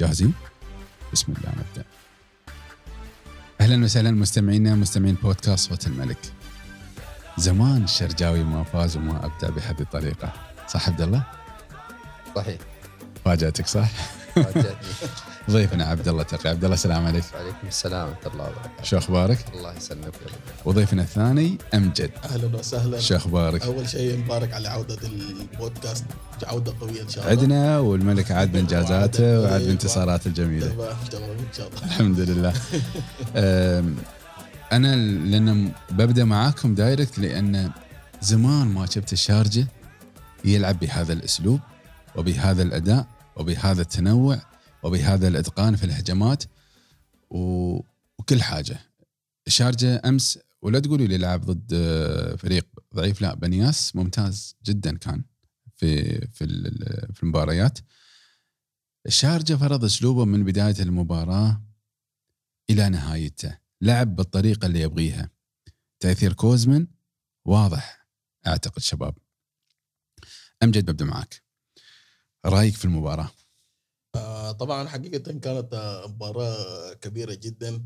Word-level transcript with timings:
جاهزين؟ 0.00 0.34
بسم 1.12 1.32
الله 1.32 1.50
نبدأ. 1.50 1.84
أهلا 3.60 3.84
وسهلا 3.84 4.10
مستمعينا 4.10 4.74
مستمعين 4.74 5.14
بودكاست 5.14 5.68
صوت 5.68 5.86
الملك. 5.86 6.18
زمان 7.38 7.84
الشرجاوي 7.84 8.44
ما 8.44 8.64
فاز 8.64 8.96
وما 8.96 9.26
ابدع 9.26 9.48
بهذه 9.48 9.80
الطريقة، 9.80 10.32
صح 10.68 10.88
عبد 10.88 11.00
الله؟ 11.00 11.22
صحيح 12.36 12.60
فاجاتك 13.24 13.66
صح؟ 13.66 13.88
ضيفنا 15.50 15.84
عبد 15.84 16.08
الله 16.08 16.22
تقي، 16.22 16.50
عبد 16.50 16.64
الله 16.64 16.74
السلام 16.74 17.06
عليك. 17.06 17.24
وعليكم 17.34 17.66
السلام 17.68 18.08
ورحمة 18.08 18.32
الله 18.32 18.44
وبركاته 18.44 18.82
شو 18.82 18.98
أخبارك؟ 18.98 19.38
الله 19.54 19.76
يسلمك 19.76 20.04
يا 20.04 20.26
رب. 20.26 20.66
وضيفنا 20.66 21.02
الثاني 21.02 21.58
امجد، 21.74 22.10
أهلا 22.24 22.56
وسهلا 22.58 23.00
شو 23.00 23.16
أخبارك؟ 23.16 23.62
أول 23.62 23.88
شيء 23.88 24.18
مبارك 24.18 24.52
على 24.52 24.68
عودة 24.68 24.98
البودكاست 25.02 26.04
عودة 26.44 26.74
قوية 26.80 27.02
إن 27.02 27.08
شاء 27.08 27.24
الله 27.24 27.42
عدنا 27.42 27.78
والملك 27.78 28.30
عاد 28.30 28.52
بانجازاته 28.52 29.40
وعاد 29.40 29.66
بانتصاراته 29.66 30.28
الجميلة. 30.28 30.66
تمام 30.66 30.96
تمام 31.10 31.30
إن 31.30 31.46
شاء 31.56 31.68
الله 31.68 31.84
الحمد 31.84 32.20
لله 32.20 32.52
أنا 34.72 34.96
لأن 34.96 35.72
ببدأ 35.90 36.24
معاكم 36.24 36.74
دايركت 36.74 37.18
لأن 37.18 37.70
زمان 38.22 38.66
ما 38.66 38.86
شفت 38.86 39.12
الشارجة 39.12 39.66
يلعب 40.44 40.78
بهذا 40.78 41.12
الأسلوب 41.12 41.60
وبهذا 42.16 42.62
الأداء 42.62 43.06
وبهذا 43.36 43.82
التنوع 43.82 44.42
وبهذا 44.82 45.28
الإتقان 45.28 45.76
في 45.76 45.84
الهجمات 45.84 46.44
و- 47.30 47.80
وكل 48.18 48.42
حاجة. 48.42 48.78
الشارجه 49.46 50.02
أمس 50.04 50.38
ولا 50.62 50.78
تقولوا 50.80 51.06
لي 51.06 51.18
لعب 51.18 51.40
ضد 51.40 51.70
آه، 51.74 52.36
فريق 52.36 52.66
ضعيف. 52.94 53.20
لا 53.20 53.34
بنياس 53.34 53.96
ممتاز 53.96 54.56
جدا 54.64 54.98
كان 54.98 55.24
في 55.76 56.18
في 56.26 56.46
في 57.14 57.22
المباريات. 57.22 57.78
الشارجه 59.06 59.54
فرض 59.54 59.84
أسلوبه 59.84 60.24
من 60.24 60.44
بداية 60.44 60.74
المباراة 60.80 61.62
إلى 62.70 62.88
نهايته. 62.88 63.58
لعب 63.80 64.16
بالطريقة 64.16 64.66
اللي 64.66 64.80
يبغيها. 64.80 65.30
تأثير 66.00 66.32
كوزمن 66.32 66.86
واضح 67.44 68.06
أعتقد 68.46 68.82
شباب. 68.82 69.14
امجد 70.62 70.90
ببدأ 70.90 71.04
معك. 71.04 71.42
رأيك 72.46 72.74
في 72.74 72.84
المباراة؟ 72.84 73.30
آه، 74.14 74.52
طبعا 74.52 74.88
حقيقة 74.88 75.32
كانت 75.32 75.74
آه، 75.74 76.06
مباراة 76.06 76.92
كبيرة 76.94 77.34
جدا. 77.34 77.82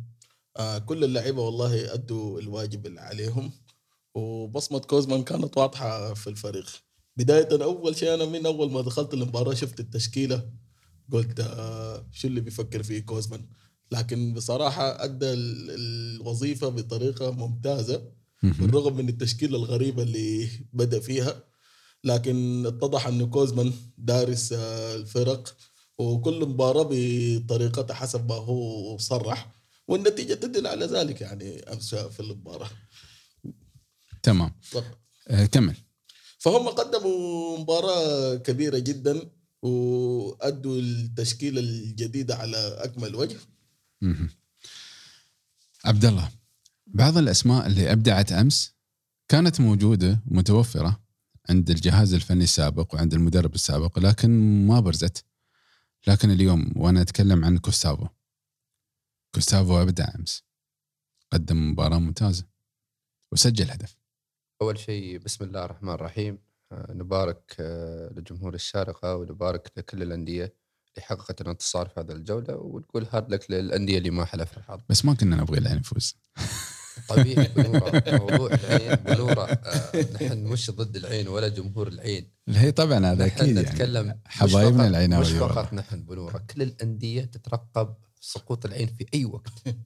آه، 0.56 0.78
كل 0.78 1.04
اللعيبة 1.04 1.42
والله 1.42 1.94
أدوا 1.94 2.40
الواجب 2.40 2.86
اللي 2.86 3.00
عليهم 3.00 3.52
وبصمة 4.14 4.78
كوزمان 4.78 5.22
كانت 5.24 5.58
واضحة 5.58 6.14
في 6.14 6.26
الفريق. 6.26 6.66
بداية 7.16 7.64
أول 7.64 7.96
شيء 7.96 8.14
أنا 8.14 8.24
من 8.24 8.46
أول 8.46 8.70
ما 8.72 8.80
دخلت 8.80 9.14
المباراة 9.14 9.54
شفت 9.54 9.80
التشكيلة 9.80 10.50
قلت 11.12 11.40
شو 12.12 12.28
اللي 12.28 12.40
بيفكر 12.40 12.82
فيه 12.82 13.00
كوزمان؟ 13.00 13.46
لكن 13.90 14.34
بصراحة 14.34 15.04
أدى 15.04 15.32
ال- 15.32 15.70
الوظيفة 15.70 16.68
بطريقة 16.68 17.30
ممتازة 17.30 18.12
بالرغم 18.42 18.96
من 18.96 19.08
التشكيلة 19.08 19.56
الغريبة 19.58 20.02
اللي 20.02 20.48
بدأ 20.72 21.00
فيها. 21.00 21.42
لكن 22.06 22.66
اتضح 22.66 23.06
أن 23.06 23.30
كوزمان 23.30 23.72
دارس 23.98 24.52
آه، 24.52 24.94
الفرق 24.94 25.56
وكل 25.98 26.46
مباراة 26.46 26.88
بطريقتها 26.90 27.94
حسب 27.94 28.28
ما 28.28 28.34
هو 28.34 28.98
صرح 28.98 29.52
والنتيجة 29.88 30.34
تدل 30.34 30.66
على 30.66 30.86
ذلك 30.86 31.20
يعني 31.20 31.60
امس 31.72 31.94
في 31.94 32.20
المباراة. 32.20 32.70
تمام. 34.22 34.52
آه 35.28 35.46
كمل. 35.46 35.76
فهم 36.38 36.68
قدموا 36.68 37.58
مباراة 37.58 38.34
كبيرة 38.34 38.78
جدا 38.78 39.30
وأدوا 39.62 40.78
التشكيلة 40.80 41.60
الجديدة 41.60 42.34
على 42.36 42.56
أكمل 42.56 43.14
وجه. 43.14 43.36
عبد 45.84 46.04
الله 46.04 46.30
بعض 46.86 47.18
الأسماء 47.18 47.66
اللي 47.66 47.92
أبدعت 47.92 48.32
أمس 48.32 48.72
كانت 49.28 49.60
موجودة 49.60 50.22
متوفرة. 50.26 51.05
عند 51.50 51.70
الجهاز 51.70 52.14
الفني 52.14 52.44
السابق 52.44 52.94
وعند 52.94 53.14
المدرب 53.14 53.54
السابق 53.54 53.98
لكن 53.98 54.30
ما 54.66 54.80
برزت. 54.80 55.24
لكن 56.06 56.30
اليوم 56.30 56.72
وأنا 56.76 57.02
أتكلم 57.02 57.44
عن 57.44 57.58
كوستافو. 57.58 58.06
كوستافو 59.34 59.82
ابدع 59.82 60.14
أمس. 60.14 60.44
قدم 61.32 61.70
مباراة 61.70 61.98
ممتازة. 61.98 62.44
وسجل 63.32 63.70
هدف. 63.70 63.96
أول 64.62 64.78
شيء 64.78 65.18
بسم 65.18 65.44
الله 65.44 65.64
الرحمن 65.64 65.92
الرحيم. 65.92 66.38
آه، 66.72 66.92
نبارك 66.92 67.56
آه، 67.60 68.12
لجمهور 68.16 68.54
الشارقة 68.54 69.16
ونبارك 69.16 69.72
لكل 69.76 70.02
الأندية 70.02 70.44
اللي 70.88 71.06
حققت 71.06 71.40
الانتصار 71.40 71.88
في 71.88 72.00
هذه 72.00 72.12
الجولة 72.12 72.56
ونقول 72.56 73.06
هارد 73.12 73.30
لك 73.30 73.50
للأندية 73.50 73.98
اللي 73.98 74.10
ما 74.10 74.24
حلف 74.24 74.58
الحظ. 74.58 74.80
بس 74.88 75.04
ما 75.04 75.14
كنا 75.14 75.36
نبغي 75.36 75.58
العين 75.58 75.78
يفوز 75.78 76.16
طبيعي 77.08 77.48
موضوع 78.18 78.50
العين 78.54 78.94
بنوره 78.94 79.44
آه، 79.44 80.06
نحن 80.14 80.38
مش 80.44 80.70
ضد 80.70 80.96
العين 80.96 81.28
ولا 81.28 81.48
جمهور 81.48 81.88
العين 81.88 82.30
هي 82.48 82.72
طبعا 82.72 83.12
هذا 83.12 83.26
أكيد 83.26 83.38
يعني 83.56 83.60
نتكلم 83.60 84.06
مش 84.06 84.14
حبايبنا 84.26 84.78
فقط- 84.82 84.88
العيناوي 84.88 85.22
مش. 85.24 85.30
فقط 85.30 85.72
نحن 85.74 86.02
بنوره 86.02 86.38
كل 86.54 86.62
الأندية 86.62 87.24
تترقب 87.24 87.94
سقوط 88.20 88.66
العين 88.66 88.86
في 88.86 89.06
أي 89.14 89.24
وقت 89.24 89.52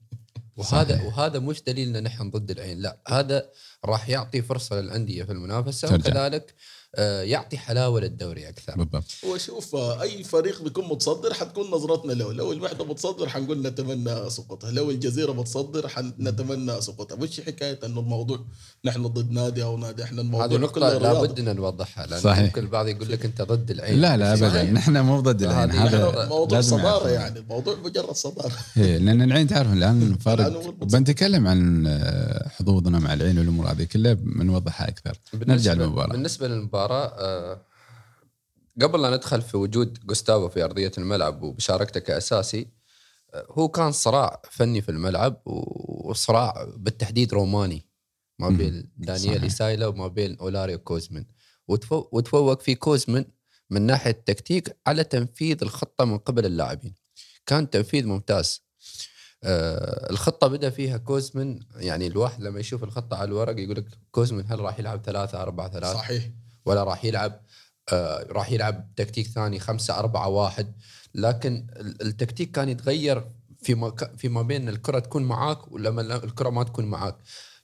وهذا 0.57 0.95
صحيح. 0.97 1.05
وهذا 1.17 1.39
مش 1.39 1.63
دليل 1.63 1.95
إن 1.97 2.03
نحن 2.03 2.29
ضد 2.29 2.51
العين 2.51 2.79
لا 2.79 2.97
هذا 3.07 3.49
راح 3.85 4.09
يعطي 4.09 4.41
فرصة 4.41 4.81
للأندية 4.81 5.23
في 5.23 5.31
المنافسة 5.31 5.87
ترجع. 5.87 6.09
وكذلك 6.09 6.53
يعطي 6.99 7.57
حلاوة 7.57 8.01
للدوري 8.01 8.49
أكثر. 8.49 8.75
بالضبط. 8.77 9.03
وشوف 9.27 9.75
آه، 9.75 10.01
أي 10.01 10.23
فريق 10.23 10.61
بيكون 10.63 10.85
متصدر 10.87 11.33
حتكون 11.33 11.71
نظرتنا 11.71 12.13
له. 12.13 12.33
لو 12.33 12.51
الوحدة 12.51 12.85
متصدر 12.85 13.29
حنقول 13.29 13.61
نتمنى 13.61 14.29
سقوطها 14.29 14.71
لو 14.71 14.91
الجزيرة 14.91 15.31
متصدر 15.31 15.87
حنتمنى 15.87 16.81
سقوطها 16.81 17.15
مش 17.15 17.41
حكاية 17.41 17.79
إنه 17.85 17.99
الموضوع 17.99 18.39
نحن 18.85 19.03
ضد 19.07 19.31
نادي 19.31 19.63
أو 19.63 19.77
نادي؟ 19.77 20.03
إحنا 20.03 20.21
الموضوع 20.21 20.45
هذه 20.45 20.57
نقطة. 20.57 20.97
لابد 20.97 21.39
إن 21.39 21.55
نوضحها 21.55 22.05
لأن 22.07 22.19
صحيح. 22.19 22.43
يمكن 22.45 22.61
البعض 22.63 22.87
يقول 22.87 23.11
لك 23.11 23.25
أنت 23.25 23.41
ضد 23.41 23.71
العين. 23.71 24.01
لا 24.01 24.17
لا 24.17 24.33
ابدا. 24.33 24.63
نحن 24.63 24.97
مو 24.97 25.19
ضد 25.19 25.41
العين. 25.43 25.71
هذا 25.71 26.03
نقطة. 26.03 26.27
موضوع 26.29 26.61
صدارة. 26.61 27.09
يعني. 27.09 27.39
الموضوع 27.39 27.75
مجرد 27.83 28.11
صدارة. 28.15 28.51
إيه، 28.77 28.97
لأن 28.97 29.21
العين 29.21 29.47
تعرف 29.47 29.73
الآن 29.73 30.01
المتصدر. 30.03 30.71
بنتكلم 30.71 31.47
عن 31.47 31.87
آه، 31.87 32.47
حظوظنا 32.49 32.99
مع 32.99 33.13
العين 33.13 33.39
والأمور 33.39 33.71
هذه. 33.71 33.83
كلها 33.83 34.13
بنوضحها 34.13 34.87
أكثر. 34.87 35.17
نرجع 35.33 35.73
للمباراة. 35.73 36.11
بالنسبة 36.11 36.47
للمباراة 36.47 36.80
آه، 36.89 37.65
قبل 38.81 39.01
لا 39.01 39.09
ندخل 39.15 39.41
في 39.41 39.57
وجود 39.57 39.99
جوستافو 40.05 40.49
في 40.49 40.63
أرضية 40.63 40.91
الملعب 40.97 41.43
وبشاركته 41.43 41.99
كأساسي 41.99 42.67
آه، 43.33 43.45
هو 43.49 43.67
كان 43.69 43.91
صراع 43.91 44.41
فني 44.51 44.81
في 44.81 44.89
الملعب 44.89 45.41
وصراع 45.45 46.65
بالتحديد 46.77 47.33
روماني 47.33 47.85
ما. 48.39 48.49
بين 48.49 48.91
دانيال 48.97 49.19
صحيح. 49.21 49.43
إيسايلا 49.43 49.87
وما 49.87 50.07
بين 50.07 50.37
أولاريو 50.37 50.77
كوزمن 50.79 51.25
وتفو- 51.71 52.07
وتفوق 52.11 52.61
في 52.61 52.75
كوزمن 52.75 53.25
من 53.69 53.81
ناحية 53.81 54.11
التكتيك 54.11 54.77
على 54.87 55.03
تنفيذ 55.03 55.57
الخطة 55.61 56.05
من 56.05 56.17
قبل 56.17 56.45
اللاعبين. 56.45 56.95
كان 57.45 57.69
تنفيذ 57.69 58.05
ممتاز. 58.07 58.61
آه 59.43 60.09
الخطة 60.09 60.47
بدأ 60.47 60.69
فيها 60.69 60.97
كوزمن 60.97 61.59
يعني 61.75 62.07
الواحد 62.07 62.41
لما 62.41 62.59
يشوف 62.59 62.83
الخطة 62.83 63.17
على 63.17 63.27
الورق 63.27 63.59
يقول 63.59 63.75
لك 63.77 63.85
كوزمن 64.11 64.43
هل 64.47 64.59
راح 64.59 64.79
يلعب 64.79 65.01
ثلاثة 65.05 65.41
أربعة 65.41 65.69
ثلاثة؟ 65.71 65.93
صحيح. 65.93 66.29
ولا 66.65 66.83
راح 66.83 67.05
يلعب 67.05 67.41
آه 67.93 68.25
راح 68.29 68.51
يلعب 68.51 68.89
تكتيك 68.95 69.27
ثاني 69.27 69.59
خمسة 69.59 69.99
أربعة 69.99 70.27
واحد. 70.27 70.73
لكن 71.15 71.67
ال- 71.75 72.01
التكتيك 72.01 72.51
كان 72.51 72.69
يتغير 72.69 73.31
في 73.63 73.75
ما 73.75 73.95
في 74.17 74.29
ما 74.29 74.41
بين 74.41 74.69
الكرة 74.69 74.99
تكون 74.99 75.23
معاك 75.23 75.71
ولما 75.71 76.01
الكرة 76.23 76.49
ما 76.49 76.63
تكون 76.63 76.85
معاك. 76.85 77.17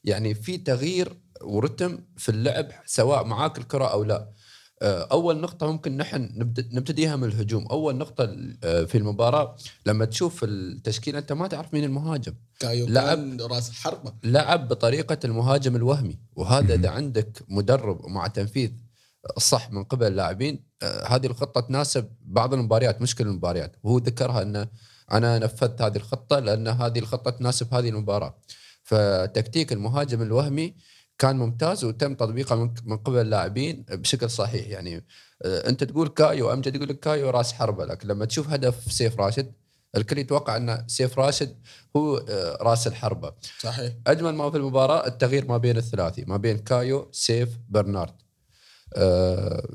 يعني 0.03 0.33
في 0.33 0.57
تغيير 0.57 1.17
ورتم 1.41 1.99
في 2.17 2.29
اللعب 2.29 2.67
سواء 2.85 3.23
معاك 3.25 3.57
الكرة 3.57 3.85
أو 3.85 4.03
لا. 4.03 4.29
آه، 4.81 5.07
أول 5.11 5.39
نقطة 5.41 5.71
ممكن 5.71 5.97
نحن 5.97 6.29
نبتديها 6.71 7.15
من 7.15 7.23
الهجوم. 7.23 7.65
أول 7.67 7.95
نقطة 7.95 8.35
آه، 8.63 8.83
في 8.83 8.97
المباراة 8.97 9.55
لما 9.85 10.05
تشوف 10.05 10.43
التشكيل 10.43 11.15
أنت 11.15 11.31
ما 11.33 11.47
تعرف 11.47 11.73
مين 11.73 11.83
المهاجم. 11.83 12.33
لعب. 12.63 13.41
راس 13.41 13.71
حربة. 13.71 14.13
لعب 14.23 14.67
بطريقة 14.67 15.17
المهاجم 15.25 15.75
الوهمي. 15.75 16.19
وهذا. 16.35 16.73
إذا 16.75 16.89
عندك 16.89 17.43
مدرب 17.47 18.05
مع 18.07 18.27
تنفيذ 18.27 18.71
الصح 19.37 19.71
من 19.71 19.83
قبل 19.83 20.07
اللاعبين 20.07 20.63
آه، 20.83 21.07
هذه 21.07 21.25
الخطة 21.25 21.61
تناسب 21.61 22.09
بعض 22.21 22.53
المباريات 22.53 23.01
مش 23.01 23.15
كل 23.15 23.27
المباريات. 23.27 23.75
وهو 23.83 23.97
ذكرها 23.97 24.41
انه 24.41 24.67
أنا 25.11 25.39
نفذت 25.39 25.81
هذه 25.81 25.95
الخطة 25.95 26.39
لأن 26.39 26.67
هذه 26.67 26.99
الخطة 26.99 27.31
تناسب 27.31 27.73
هذه 27.73 27.89
المباراة. 27.89 28.37
فتكتيك 28.83 29.73
المهاجم 29.73 30.21
الوهمي 30.21 30.75
كان 31.17 31.37
ممتاز 31.37 31.83
وتم 31.83 32.15
تطبيقه 32.15 32.55
من 32.85 32.97
قبل 32.97 33.17
اللاعبين 33.17 33.85
بشكل 33.89 34.29
صحيح. 34.29 34.67
يعني 34.67 35.05
آه، 35.45 35.69
أنت 35.69 35.83
تقول 35.83 36.07
كايو 36.07 36.53
أمجد 36.53 36.75
يقول 36.75 36.89
لك 36.89 36.99
كايو 36.99 37.29
راس 37.29 37.53
حربة 37.53 37.85
لكن 37.85 38.07
لما 38.07 38.25
تشوف 38.25 38.49
هدف 38.49 38.91
سيف 38.91 39.19
راشد 39.19 39.53
الكل 39.97 40.17
يتوقع 40.17 40.57
إن 40.57 40.83
سيف 40.87 41.19
راشد 41.19 41.57
هو 41.95 42.17
آه، 42.17 42.57
راس 42.61 42.87
الحربة. 42.87 43.33
صحيح. 43.59 43.93
أجمل 44.07 44.35
ما 44.35 44.51
في 44.51 44.57
المباراة 44.57 45.07
التغيير 45.07 45.47
ما 45.47 45.57
بين 45.57 45.77
الثلاثي 45.77 46.25
ما 46.27 46.37
بين 46.37 46.57
كايو 46.57 47.09
سيف 47.11 47.49
برنارد. 47.69 48.13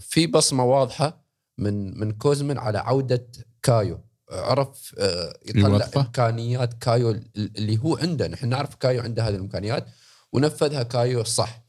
في 0.00 0.26
بصمة 0.26 0.64
واضحة 0.64 1.22
من 1.58 2.00
من 2.00 2.12
كوزمن 2.12 2.58
على 2.58 2.78
عودة 2.78 3.28
كايو. 3.62 4.00
عرف 4.30 4.94
آه، 4.98 5.38
يطلع؟ 5.46 5.88
إمكانيات 5.96 6.74
كايو 6.74 7.10
اللي 7.36 7.78
هو 7.78 7.96
عنده. 7.96 8.28
نحن 8.28 8.48
نعرف 8.48 8.74
كايو 8.74 9.02
عنده 9.02 9.28
هذه 9.28 9.34
الإمكانيات 9.34 9.86
ونفذها 10.32 10.82
كايو 10.82 11.24
صح. 11.24 11.62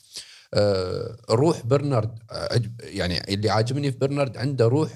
آه، 0.53 1.17
روح 1.29 1.65
برنارد 1.65 2.19
آه، 2.31 2.61
يعني 2.79 3.33
اللي 3.33 3.49
عاجبني 3.49 3.91
في 3.91 3.97
برنارد 3.97 4.37
عنده 4.37 4.67
روح 4.67 4.89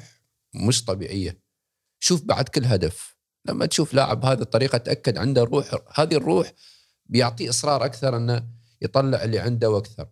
مش 0.53 0.85
طبيعية. 0.85 1.39
شوف 1.99 2.23
بعد 2.23 2.49
كل 2.49 2.65
هدف. 2.65 3.15
لما 3.45 3.65
تشوف 3.65 3.93
لاعب 3.93 4.19
بهذه 4.19 4.41
الطريقة 4.41 4.77
تأكد 4.77 5.17
عنده 5.17 5.43
روح 5.43 5.75
هذه 5.99 6.15
الروح 6.15 6.53
بيعطيه 7.05 7.49
إصرار 7.49 7.85
أكثر 7.85 8.17
أنه 8.17 8.47
يطلع 8.81 9.23
اللي 9.23 9.39
عنده 9.39 9.69
وأكثر. 9.69 10.07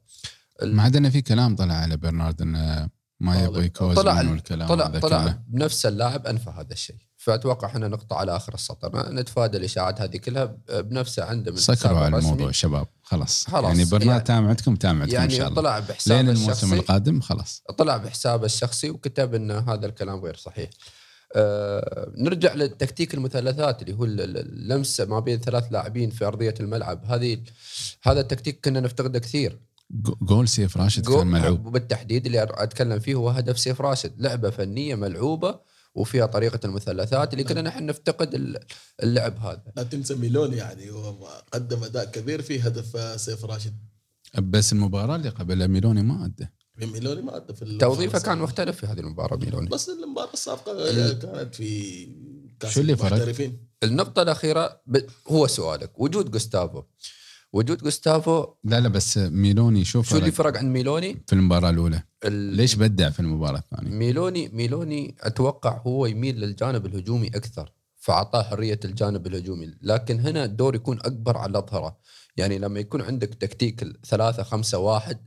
ما 0.63 0.84
عاد 0.84 0.96
إنه 0.96 1.10
في 1.10 1.22
كلام 1.22 1.56
طلع 1.56 1.74
على 1.74 1.98
برنارد 1.98 2.42
إنه 2.42 2.90
ما 3.19 3.44
يبغى 3.44 3.69
طلع 3.69 3.94
كوزمان 3.94 4.28
والكلام 4.28 4.68
طلع 4.68 4.88
طلع 5.00 5.24
كله. 5.25 5.40
بنفس 5.48 5.86
اللاعب 5.86 6.28
أنفى 6.28 6.50
هذا 6.50 6.74
الشيء 6.74 6.96
فأتوقع 7.18 7.68
إحنا 7.68 7.88
نقطع 7.88 8.18
على 8.18 8.36
آخر 8.36 8.54
السطر 8.54 9.13
نتفادى 9.13 9.57
الإشاعات 9.57 10.02
هذه 10.02 10.18
كلها 10.18 10.56
بنفسه 10.69 11.24
عنده 11.24 11.52
من 11.52 11.57
سكروا 11.57 12.00
على. 12.00 12.18
الموضوع 12.18 12.52
شباب 12.52 12.88
خلاص, 13.04 13.48
خلاص. 13.48 13.66
يعني 13.78 13.86
برنارد 13.86 14.07
يعني- 14.07 14.24
تام 14.24 14.48
عندكم 14.48 14.75
تام 14.75 15.02
عندكم 15.02 15.16
إن 15.18 15.22
يعني 15.22 15.38
شاء 15.38 15.48
الله 15.48 15.62
طلع 15.62 15.80
بحسابه 15.80 16.22
لين 16.22 16.30
الموسم 16.30 16.52
الشخصي 16.52 16.75
القادم 16.75 17.22
خلاص 17.22 17.63
طلع 17.78 17.98
بحسابه 17.98 18.46
الشخصي 18.46 18.90
وكتب 18.90 19.34
إن 19.36 19.52
هذا 19.52 19.86
الكلام 19.86 20.19
غير 20.19 20.36
صحيح. 20.36 20.69
آه 21.36 22.12
نرجع 22.18 22.54
للتكتيك 22.54 23.13
المثلثات 23.13 23.81
اللي 23.81 23.94
هو 23.94 24.06
ال- 24.06 24.22
ال- 24.22 24.38
اللمسة 24.38 25.06
ما 25.06 25.19
بين 25.19 25.40
ثلاث 25.40 25.63
لاعبين 25.72 26.10
في 26.10 26.25
أرضية 26.25 26.54
الملعب 26.60 27.06
هذه 27.06 27.38
هذا 28.04 28.19
التكتيك 28.22 28.66
كنا 28.66 28.80
نفتقده 28.80 29.19
كثير 29.19 29.60
جول 30.22 30.48
سيف 30.48 30.78
راشد 30.78 31.04
جو- 31.04 31.18
كان 31.18 31.28
ملعوب. 31.28 31.66
وبالتحديد 31.66 32.26
اللي 32.26 32.44
أتكلم 32.52 33.00
فيه 33.00 33.16
هو 33.16 33.30
هدف 33.30 33.60
سيف 33.60 33.82
راشد. 33.82 34.22
لعبة 34.22 34.50
فنية 34.50 34.96
ملعوبة 34.96 35.60
وفيها 35.96 36.26
طريقة 36.26 36.60
المثلثات 36.66 37.34
اللي 37.34 37.44
كنا 37.44 37.62
نحن 37.62 37.86
نفتقد 37.86 38.34
ال- 38.36 38.60
اللعب 39.04 39.38
هذا. 39.40 39.64
لا 39.78 39.84
تنسى 39.84 40.16
ميلون 40.16 40.54
يعني 40.54 40.92
هو 40.92 41.28
قدم 41.54 41.84
أداء 41.84 42.06
كبير 42.06 42.42
في 42.42 42.60
هدف 42.62 43.22
سيف 43.22 43.46
راشد. 43.46 43.74
بس 44.42 44.74
المباراة 44.74 45.16
اللي 45.16 45.30
قبلها 45.30 45.68
ميلوني 45.68 46.02
ما 46.04 46.26
أدى. 46.26 46.48
ميلوني 46.78 47.22
ما 47.22 47.36
أدى 47.38 47.54
في 47.54 47.78
توظيفه. 47.78 48.20
كان 48.20 48.38
مختلف 48.38 48.78
في 48.78 48.86
هذه 48.86 49.00
المباراة 49.00 49.38
ميلوني. 49.38 49.70
بس 49.70 49.90
المباراة 49.90 50.34
السابقة 50.34 50.72
ال- 50.72 51.20
كانت 51.20 51.56
في 51.56 52.08
كاس 52.60 52.72
شو 52.74 52.81
اللي 52.81 52.96
فرق؟ 52.98 53.52
النقطة 53.84 54.22
الأخيرة 54.22 54.81
ب... 54.88 54.98
هو 55.28 55.48
سؤالك. 55.48 56.00
وجود 56.00 56.31
جوستافو. 56.31 56.84
وجود 57.56 57.84
جوستافو. 57.84 58.46
لا 58.63 58.80
لا 58.80 58.88
بس 58.90 59.18
ميلوني 59.18 59.86
شوف 59.86 60.10
شو 60.10 60.18
اللي 60.18 60.31
فرق 60.31 60.57
عن 60.57 60.74
ميلوني؟ 60.74 61.24
في 61.28 61.34
المباراة 61.34 61.69
الأولى. 61.69 62.04
ال- 62.25 62.34
ليش 62.34 62.75
بدع 62.75 63.10
في 63.10 63.19
المباراة 63.19 63.57
الثانية؟ 63.57 63.92
ميلوني 63.92 64.50
ميلوني 64.50 65.16
أتوقع 65.19 65.81
هو 65.88 66.06
يميل 66.06 66.40
للجانب 66.40 66.86
الهجومي 66.86 67.28
أكثر 67.28 67.72
فأعطاه 67.98 68.44
حرية 68.44 68.80
الجانب 68.86 69.28
الهجومي. 69.28 69.74
لكن 69.81 70.19
هنا 70.19 70.46
الدور 70.46 70.75
يكون 70.75 71.00
أكبر 71.00 71.38
على 71.38 71.50
الأظهرة. 71.50 71.98
يعني 72.38 72.57
لما 72.57 72.80
يكون 72.80 73.02
عندك 73.02 73.30
تكتيك 73.30 73.86
ثلاثة 74.06 74.44
خمسة 74.44 74.78
واحد 74.78 75.18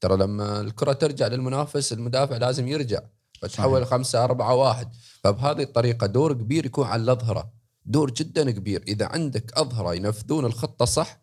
ترى 0.00 0.16
لما 0.16 0.60
الكرة 0.60 0.92
ترجع 0.92 1.26
للمنافس 1.26 1.92
المدافع 1.92 2.36
لازم 2.36 2.68
يرجع. 2.68 3.00
فتحول 3.42 3.86
خمسة 3.86 4.24
أربعة 4.24 4.54
واحد. 4.54 4.88
فبهذه 5.24 5.62
الطريقة 5.62 6.06
دور 6.06 6.32
كبير 6.32 6.66
يكون 6.66 6.86
على 6.86 7.02
الأظهرة. 7.02 7.52
دور 7.86 8.10
جدا 8.10 8.50
كبير. 8.50 8.82
إذا 8.88 9.06
عندك 9.06 9.52
أظهرة 9.58 9.94
ينفذون 9.94 10.44
الخطة 10.44 10.84
صح 10.84 11.21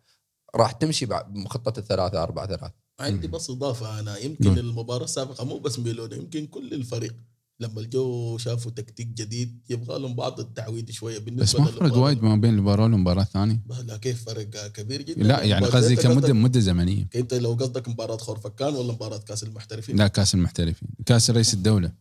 راح 0.55 0.71
تمشي 0.71 1.05
بخطة 1.05 1.79
الثلاثة 1.79 2.23
أربعة 2.23 2.47
ثلاثة. 2.47 2.71
عندي 2.99 3.27
مم. 3.27 3.33
بس 3.33 3.49
إضافة 3.49 3.99
أنا. 3.99 4.17
يمكن 4.17 4.49
قول. 4.49 4.59
المباراة 4.59 5.03
السابقة 5.03 5.45
مو 5.45 5.57
بس 5.59 5.79
ميلوني 5.79 6.15
يمكن 6.15 6.47
كل 6.47 6.73
الفريق 6.73 7.15
لما 7.59 7.81
الجو 7.81 8.37
شافوا 8.37 8.71
تكتيك 8.71 9.07
جديد 9.07 9.59
يبغى 9.69 9.99
لهم 9.99 10.15
بعض 10.15 10.39
التعويض 10.39 10.91
شوية 10.91 11.17
بس 11.17 11.23
بالنسبة 11.23 11.61
ما 11.61 11.65
فرق. 11.71 11.97
وايد 11.97 12.23
ما 12.23 12.35
بين 12.35 12.53
المباراة 12.53 12.83
والمباراة 12.83 13.21
الثانية. 13.21 13.61
لا 13.85 13.97
كيف 13.97 14.25
فرق؟ 14.25 14.67
كبير 14.67 15.01
جدا. 15.01 15.23
لا 15.23 15.43
يعني 15.43 15.65
المباراة 15.65 15.81
قصدي 15.83 15.95
كمده 15.95 16.33
مدة 16.33 16.59
زمنية. 16.59 17.09
أنت 17.15 17.33
لو 17.33 17.53
قصدك 17.53 17.87
مباراة 17.89 18.17
خورفكان 18.17 18.75
ولا 18.75 18.93
مباراة 18.93 19.17
كأس 19.17 19.43
المحترفين؟ 19.43 19.97
لا 19.97 20.07
كأس 20.07 20.35
المحترفين. 20.35 20.89
كأس 21.05 21.29
رئيس 21.29 21.53
الدولة. 21.53 21.91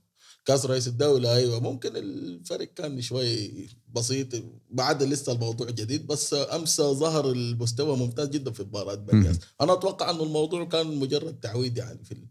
كاس 0.48 0.66
رئيس 0.66 0.88
الدولة 0.88 1.36
أيوه. 1.36 1.60
ممكن 1.60 1.96
الفرق 1.96 2.74
كان 2.74 3.00
شوي 3.00 3.52
بسيط 3.88 4.28
بعد 4.70 5.02
لسه 5.02 5.32
الموضوع 5.32 5.70
جديد 5.70 6.06
بس 6.06 6.34
أمس 6.34 6.80
ظهر 6.80 7.30
المستوى 7.30 7.96
ممتاز 7.96 8.28
جدا 8.28 8.50
في 8.52 8.62
مباراة 8.62 8.94
بنياس 8.94 9.38
أنا 9.60 9.72
أتوقع 9.72 10.10
إنه 10.10 10.22
الموضوع 10.22 10.64
كان 10.64 10.86
مجرد 10.96 11.40
تعويض 11.40 11.78
يعني 11.78 12.04
في 12.04 12.26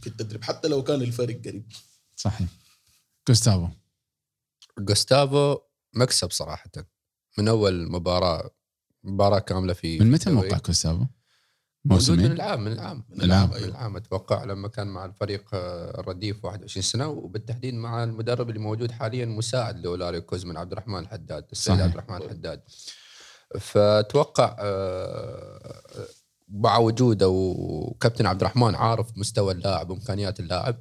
في 0.00 0.06
التدريب 0.06 0.44
حتى 0.44 0.68
لو 0.68 0.82
كان 0.82 1.02
الفرق 1.02 1.40
قريب. 1.46 1.72
صحيح. 2.16 2.48
جوستافو. 3.28 3.68
جوستافو 4.78 5.58
مكسب 5.94 6.30
صراحة 6.30 6.70
من 7.38 7.48
أول 7.48 7.90
مباراة 7.90 8.50
مباراة 9.02 9.38
كاملة 9.38 9.72
في 9.72 9.98
من 9.98 10.10
متى. 10.10 10.30
موقع 10.30 10.58
جوستافو؟ 10.66 11.06
موجود 11.84 12.10
من 12.10 12.22
موسمين 12.22 12.32
العام 12.32 12.64
من 12.64 12.72
العام 12.72 13.04
من 13.10 13.22
العام. 13.22 13.52
العام 13.52 13.96
أتوقع 13.96 14.44
لما 14.44 14.68
كان 14.68 14.86
مع 14.86 15.04
الفريق 15.04 15.44
آه، 15.54 16.00
الرديف 16.00 16.44
21 16.44 16.82
سنة 16.82 17.08
وبالتحديد 17.08 17.74
مع 17.74 18.04
المدرب 18.04 18.48
اللي 18.48 18.60
موجود 18.60 18.90
حاليا 18.90 19.26
مساعد 19.26 19.78
لأولاريو 19.78 20.22
كوزمن 20.22 20.56
عبد 20.56 20.72
الرحمن 20.72 20.98
الحداد 20.98 21.46
السيد. 21.52 21.80
عبد 21.80 21.92
الرحمن 21.92 22.16
الحداد 22.16 22.62
فأتوقع 23.60 24.56
آه، 24.58 25.84
مع 26.48 26.78
وجوده 26.78 27.28
وكابتن 27.28 28.26
عبد 28.26 28.40
الرحمن 28.40 28.74
عارف 28.74 29.18
مستوى 29.18 29.52
اللاعب 29.52 29.90
وإمكانيات 29.90 30.40
اللاعب 30.40 30.76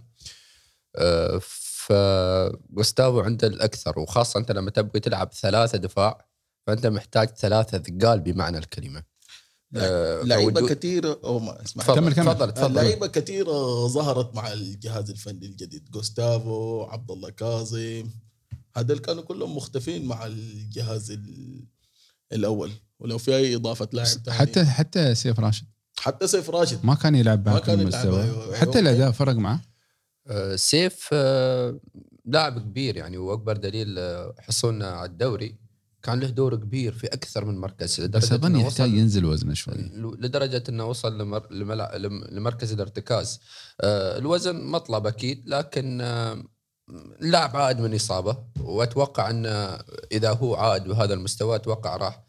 آه، 0.95 1.39
فجوستافو 1.85 3.19
عنده 3.19 3.47
الأكثر 3.47 3.99
وخاصة 3.99 4.39
أنت 4.39 4.51
لما 4.51 4.71
تبغي 4.71 4.99
تلعب 4.99 5.33
ثلاثة 5.33 5.77
دفاع 5.77 6.25
فأنت 6.67 6.87
محتاج 6.87 7.27
ثلاثة 7.29 7.77
ثقال 7.77 8.19
بمعنى 8.19 8.57
الكلمة 8.57 9.12
لعيبة 9.73 10.59
فوجود- 10.61 10.73
كثير 10.77 11.23
أو 11.23 11.39
ما 11.39 11.61
اسمع. 11.65 11.83
تفضل 11.83 11.95
كمل- 11.99 12.13
كمل. 12.13 12.25
تفضل 12.25 12.51
تفضل. 12.53 12.73
لعيبة 12.75 13.07
كثيرة 13.07 13.87
ظهرت 13.87 14.35
مع 14.35 14.51
الجهاز 14.53 15.09
الفني 15.09 15.45
الجديد 15.45 15.91
جوستافو 15.91 16.83
عبد 16.83 17.11
الله 17.11 17.29
كاظم. 17.29 18.03
هذول 18.75 18.99
كانوا 18.99 19.23
كلهم 19.23 19.55
مختفين 19.57 20.05
مع 20.05 20.25
الجهاز 20.25 21.11
ال- 21.11 21.65
الأول 22.33 22.71
ولو 22.99 23.17
في 23.17 23.35
أي 23.35 23.55
إضافة 23.55 23.87
لاعب 23.93 24.07
ثاني 24.07 24.37
حتى 24.37 24.65
حتى 24.65 25.15
سيف 25.15 25.39
راشد. 25.39 25.65
حتى 25.99 26.27
سيف 26.27 26.49
راشد. 26.49 26.85
ما 26.85 26.95
كان 26.95 27.15
يلعب 27.15 27.43
بهذا 27.43 27.73
المستوى. 27.73 28.23
أيوة، 28.23 28.55
حتى 28.55 28.79
أيوة. 28.79 28.79
الأداء 28.89 29.11
فرق 29.11 29.35
معه؟ 29.35 29.61
آه، 30.27 30.55
سيف 30.55 31.09
آه، 31.13 31.79
لاعب 32.25 32.59
كبير 32.59 32.97
يعني 32.97 33.17
وأكبر 33.17 33.57
دليل 33.57 33.99
آه، 33.99 34.35
حصولنا 34.39 34.87
على 34.91 35.09
الدوري. 35.09 35.62
كان 36.03 36.19
له 36.19 36.27
دور 36.27 36.55
كبير 36.55 36.93
في 36.93 37.07
أكثر 37.07 37.45
من 37.45 37.57
مركز 37.57 37.91
بس 37.91 37.99
لدرجة 37.99 38.35
أظن 38.35 38.45
إنه 38.45 38.61
يحتاج 38.61 38.87
وصل 38.89 38.97
ينزل 38.97 39.25
وزنه 39.25 39.53
شوي. 39.53 39.73
لدرجة 40.19 40.63
إنه 40.69 40.85
وصل 40.85 41.17
لمر... 41.21 41.53
لملع... 41.53 41.95
لم- 41.95 42.23
لمركز 42.31 42.71
الارتكاز. 42.73 43.39
آه، 43.81 44.17
الوزن 44.17 44.63
مطلب 44.65 45.07
أكيد 45.07 45.49
لكن 45.49 46.01
آه، 46.01 46.43
اللاعب 47.21 47.55
عائد 47.55 47.79
من 47.79 47.95
إصابة 47.95 48.37
وأتوقع 48.59 49.29
إنه 49.29 49.79
إذا 50.11 50.31
هو 50.33 50.55
عائد 50.55 50.83
بهذا 50.83 51.13
المستوى 51.13 51.55
أتوقع 51.55 51.95
راح 51.97 52.23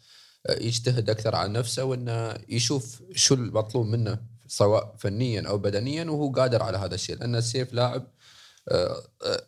يجتهد 0.60 1.10
أكثر 1.10 1.36
على 1.36 1.52
نفسه 1.52 1.84
وإنه 1.84 2.34
يشوف 2.48 3.02
شو 3.14 3.34
المطلوب 3.34 3.86
منه 3.86 4.18
سواء 4.46 4.94
فنيا 4.98 5.48
أو 5.48 5.58
بدنيا 5.58 6.04
وهو 6.04 6.30
قادر 6.32 6.62
على 6.62 6.78
هذا 6.78 6.94
الشيء 6.94 7.16
لأن 7.16 7.40
سيف 7.40 7.72
لاعب 7.72 8.06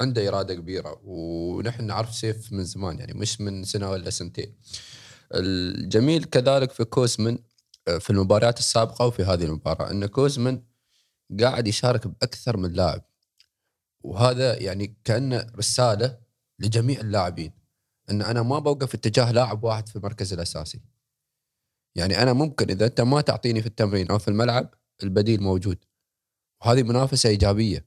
عنده 0.00 0.28
إرادة 0.28 0.54
كبيرة 0.54 1.00
ونحن 1.04 1.84
نعرف 1.84 2.14
سيف 2.14 2.52
من 2.52 2.64
زمان 2.64 2.98
يعني 2.98 3.14
مش 3.14 3.40
من 3.40 3.64
سنة 3.64 3.90
ولا 3.90 4.10
سنتين. 4.10 4.56
الجميل 5.34 6.24
كذلك 6.24 6.70
في 6.72 6.84
كوزمن 6.84 7.38
آه، 7.88 7.98
في 7.98 8.10
المباريات 8.10 8.58
السابقة 8.58 9.06
وفي 9.06 9.24
هذه 9.24 9.44
المباراة 9.44 9.90
إن 9.90 10.06
كوزمن 10.06 10.62
قاعد 11.40 11.68
يشارك 11.68 12.06
بأكثر 12.06 12.56
من 12.56 12.72
لاعب 12.72 13.02
وهذا 14.04 14.62
يعني 14.62 14.96
كأنه 15.04 15.46
رسالة 15.56 16.18
لجميع 16.58 17.00
اللاعبين 17.00 17.52
إن 18.10 18.22
أنا 18.22 18.42
ما 18.42 18.58
بوقف 18.58 18.94
اتجاه 18.94 19.32
لاعب 19.32 19.64
واحد 19.64 19.88
في 19.88 19.96
المركز 19.96 20.32
الأساسي. 20.32 20.80
يعني 21.94 22.22
أنا 22.22 22.32
ممكن 22.32 22.70
إذا 22.70 22.86
أنت 22.86 23.00
ما 23.00 23.20
تعطيني 23.20 23.60
في 23.60 23.66
التمرين 23.66 24.10
أو 24.10 24.18
في 24.18 24.28
الملعب 24.28 24.74
البديل 25.02 25.42
موجود. 25.42 25.84
وهذه 26.60 26.82
منافسة 26.82 27.28
إيجابية. 27.28 27.86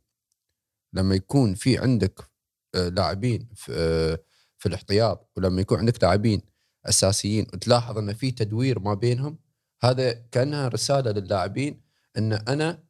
لما 0.94 1.16
يكون 1.16 1.54
في 1.56 1.78
عندك 1.78 2.30
آه، 2.76 2.90
لاعبين 2.90 3.50
في, 3.56 3.72
آه، 3.76 4.20
في 4.58 4.66
الاحتياط 4.66 5.32
ولما 5.38 5.62
يكون 5.62 5.80
عندك 5.80 6.04
لاعبين 6.04 6.42
أساسيين 6.86 7.48
وتلاحظ 7.54 7.98
إن 7.98 8.14
في 8.14 8.32
تدوير 8.32 8.80
ما 8.80 8.94
بينهم 8.94 9.38
هذا 9.84 10.14
كأنها 10.32 10.68
رسالة 10.68 11.12
للاعبين 11.12 11.82
إن 12.18 12.34
أنا 12.34 12.84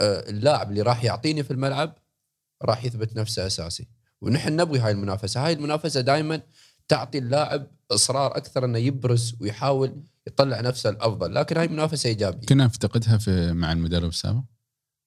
آه، 0.00 0.30
اللاعب 0.30 0.70
اللي 0.70 0.82
راح 0.82 1.04
يعطيني 1.04 1.42
في 1.42 1.50
الملعب 1.50 1.98
راح 2.62 2.84
يثبت 2.84 3.16
نفسه 3.16 3.46
أساسي. 3.46 3.88
ونحن 4.20 4.56
نبغي 4.56 4.78
هاي 4.78 4.92
المنافسة. 4.92 5.46
هاي 5.46 5.52
المنافسة 5.52 6.00
دائما 6.00 6.42
تعطي 6.88 7.18
اللاعب 7.18 7.66
إصرار 7.90 8.36
أكثر 8.36 8.64
إنه 8.64 8.78
يبرز 8.78 9.34
ويحاول 9.40 10.02
يطلع 10.26 10.60
نفسه 10.60 10.90
الأفضل. 10.90 11.34
لكن 11.34 11.56
هاي 11.56 11.68
منافسة 11.68 12.08
إيجابية. 12.08 12.46
كنا 12.46 12.64
نفتقدها 12.64 13.18
في 13.18 13.52
مع 13.52 13.72
المدرب 13.72 14.08
السابق؟ 14.08 14.42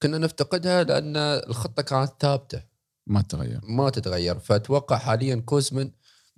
كنا 0.04 0.18
نفتقدها 0.18 0.84
لأن 0.84 1.18
الخطة 1.18 1.82
كانت 1.82 2.12
ثابتة. 2.20 2.64
ما 3.08 3.22
تغير. 3.22 3.60
ما 3.64 3.90
تتغير. 3.90 4.40
فأتوقع 4.40 4.98
حاليا 4.98 5.36
كوزمن 5.36 5.92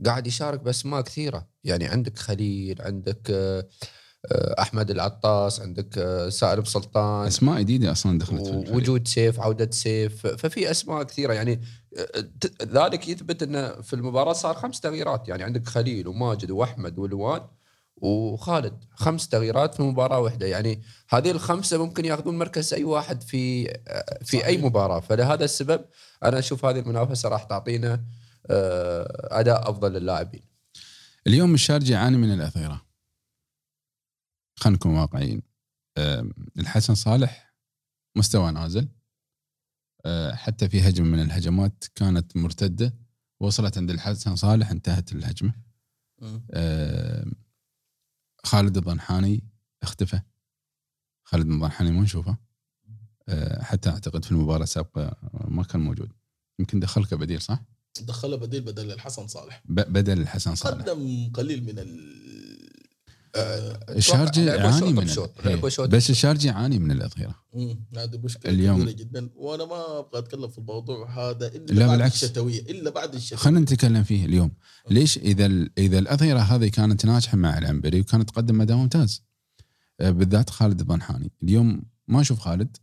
قاعد 0.05 0.27
يشارك 0.27 0.59
باسماء 0.59 1.01
كثيرة. 1.01 1.47
يعني 1.63 1.85
عندك 1.85 2.17
خليل 2.17 2.81
عندك 2.81 3.31
آه، 3.31 3.67
آه، 4.31 4.61
أحمد 4.61 4.91
العطاس 4.91 5.61
عندك 5.61 5.97
آه، 5.97 6.29
سالم 6.29 6.63
سلطان. 6.63 7.27
أسماء 7.27 7.59
جديدة 7.59 7.91
أصلا 7.91 8.19
دخلت. 8.19 8.69
وجود 8.71 9.07
سيف 9.07 9.39
عودة 9.39 9.71
سيف. 9.71 10.27
ففي 10.27 10.71
أسماء 10.71 11.03
كثيرة. 11.03 11.33
يعني 11.33 11.61
ذلك 12.63 13.07
يثبت 13.07 13.43
انه 13.43 13.81
في 13.81 13.93
المباراة 13.93 14.33
صار 14.33 14.55
خمس 14.55 14.79
تغييرات. 14.79 15.27
يعني 15.27 15.43
عندك 15.43 15.67
خليل 15.67 16.07
وماجد 16.07 16.51
وأحمد 16.51 16.99
ولوان. 16.99 17.41
وخالد. 17.97 18.83
خمس 18.95 19.27
تغييرات 19.29 19.75
في 19.75 19.83
مباراة 19.83 20.19
واحدة. 20.19 20.47
يعني 20.47 20.81
هذه 21.09 21.31
الخمسة 21.31 21.85
ممكن 21.85 22.05
ياخذون 22.05 22.37
مركز 22.37 22.73
أي 22.73 22.83
واحد 22.83 23.21
في 23.23 23.71
آه، 23.87 24.23
في 24.23 24.37
صحيح. 24.37 24.45
اي 24.45 24.57
مباراة. 24.57 24.99
فلهذا 24.99 25.45
السبب 25.45 25.85
أنا 26.23 26.39
أشوف 26.39 26.65
هذه 26.65 26.79
المنافسة 26.79 27.29
راح 27.29 27.43
تعطينا 27.43 28.05
آه، 28.49 29.39
أداء 29.39 29.69
أفضل 29.69 29.93
للاعبين. 29.93 30.43
اليوم 31.27 31.53
الشارجه 31.53 31.93
يعاني 31.93 32.17
من 32.17 32.33
الأثيرة. 32.33 32.85
خلينا 34.59 34.75
نكون 34.77 34.97
واقعيين 34.97 35.41
الحسن 36.59 36.95
صالح 36.95 37.55
مستوى 38.15 38.51
نازل. 38.51 38.87
أه، 40.05 40.35
حتى 40.35 40.69
في 40.69 40.89
هجمه 40.89 41.07
من 41.07 41.19
الهجمات 41.19 41.83
كانت 41.95 42.37
مرتدة. 42.37 42.93
وصلت 43.39 43.77
عند 43.77 43.89
الحسن 43.89 44.35
صالح 44.35 44.71
انتهت 44.71 45.11
الهجمة. 45.11 45.53
خالد 48.45 48.77
الضنحاني 48.77 49.43
اختفى. 49.83 50.19
خالد 51.23 51.51
الضنحاني 51.51 51.91
ما 51.91 52.01
نشوفه. 52.01 52.37
أه، 53.29 53.63
حتى 53.63 53.89
أعتقد 53.89 54.25
في 54.25 54.31
المباراة 54.31 54.63
السابقة 54.63 55.15
ما 55.47 55.63
كان 55.63 55.81
موجود. 55.81 56.11
يمكن 56.59 56.79
دخل 56.79 57.05
كبديل 57.05 57.41
صح؟ 57.41 57.59
دخله 58.01 58.35
بديل 58.35 58.61
بدل 58.61 58.91
الحسن 58.91 59.27
صالح. 59.27 59.61
ب- 59.65 59.93
بدل 59.93 60.21
الحسن 60.21 60.55
صالح. 60.55 60.81
قدم 60.83 61.31
قليل 61.33 61.63
من 61.63 61.79
ال 61.79 61.99
آه، 61.99 62.44
الشارجه 63.37 64.45
لعبوا 64.45 64.61
يعاني 64.69 64.93
من 64.93 65.87
بس 65.89 66.09
الشارجه 66.09 66.47
يعاني 66.47 66.79
من 66.79 66.91
الاثيره 66.91 67.35
مم، 67.53 67.85
هذه 67.97 68.17
مشكلة 68.23 68.51
اليوم- 68.51 68.81
كبيرة 68.81 68.95
جدا. 68.95 69.29
وأنا 69.35 69.65
ما 69.65 69.99
أبغى 69.99 70.19
أتكلم 70.19 70.47
في 70.47 70.57
الموضوع 70.57 71.09
هذا 71.29 71.47
إلا 71.47 71.73
لا 71.73 71.87
بعد 71.87 71.97
بالعكس. 71.97 72.23
الشتوية 72.23 72.59
إلا 72.61 72.89
بعد 72.89 73.15
الشتوية. 73.15 73.39
خلينا 73.39 73.59
نتكلم 73.59 74.03
فيه 74.03 74.25
اليوم. 74.25 74.51
ليش 74.89 75.17
إذا 75.17 75.45
إذا 75.77 75.99
الاثيره 75.99 76.39
هذه 76.39 76.67
كانت 76.67 77.05
ناجحة 77.05 77.37
مع 77.37 77.57
العنبري 77.57 77.99
وكانت 77.99 78.29
تقدم 78.29 78.61
أداء 78.61 78.77
ممتاز؟ 78.77 79.23
آه، 79.99 80.09
بالذات 80.11 80.49
خالد 80.49 80.79
الضنحاني 80.79 81.31
اليوم 81.43 81.83
ما 82.07 82.21
نشوف 82.21 82.39
خالد. 82.39 82.77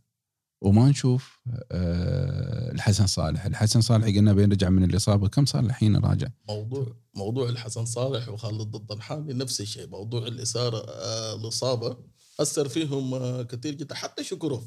وما 0.63 0.89
نشوف 0.89 1.39
آه، 1.71 2.71
الحسن 2.71 3.07
صالح. 3.07 3.45
الحسن 3.45 3.81
صالح 3.81 4.05
قلنا 4.05 4.33
بين 4.33 4.51
رجع 4.51 4.69
من 4.69 4.83
الإصابة 4.83 5.27
كم 5.27 5.45
صار 5.45 5.63
الحين 5.63 5.95
راجع؟ 5.95 6.27
موضوع 6.49 6.95
موضوع 7.15 7.49
الحسن 7.49 7.85
صالح 7.85 8.29
وخالد 8.29 8.75
الضنحاني 8.75 9.33
نفس 9.33 9.61
الشيء. 9.61 9.87
موضوع 9.87 10.27
الاثاره 10.27 10.77
آه، 10.77 11.35
الإصابة 11.35 11.97
أثر 12.39 12.69
فيهم 12.69 13.13
آه، 13.13 13.43
كثير 13.43 13.73
جدا. 13.75 13.95
حتى 13.95 14.23
شكروف 14.23 14.63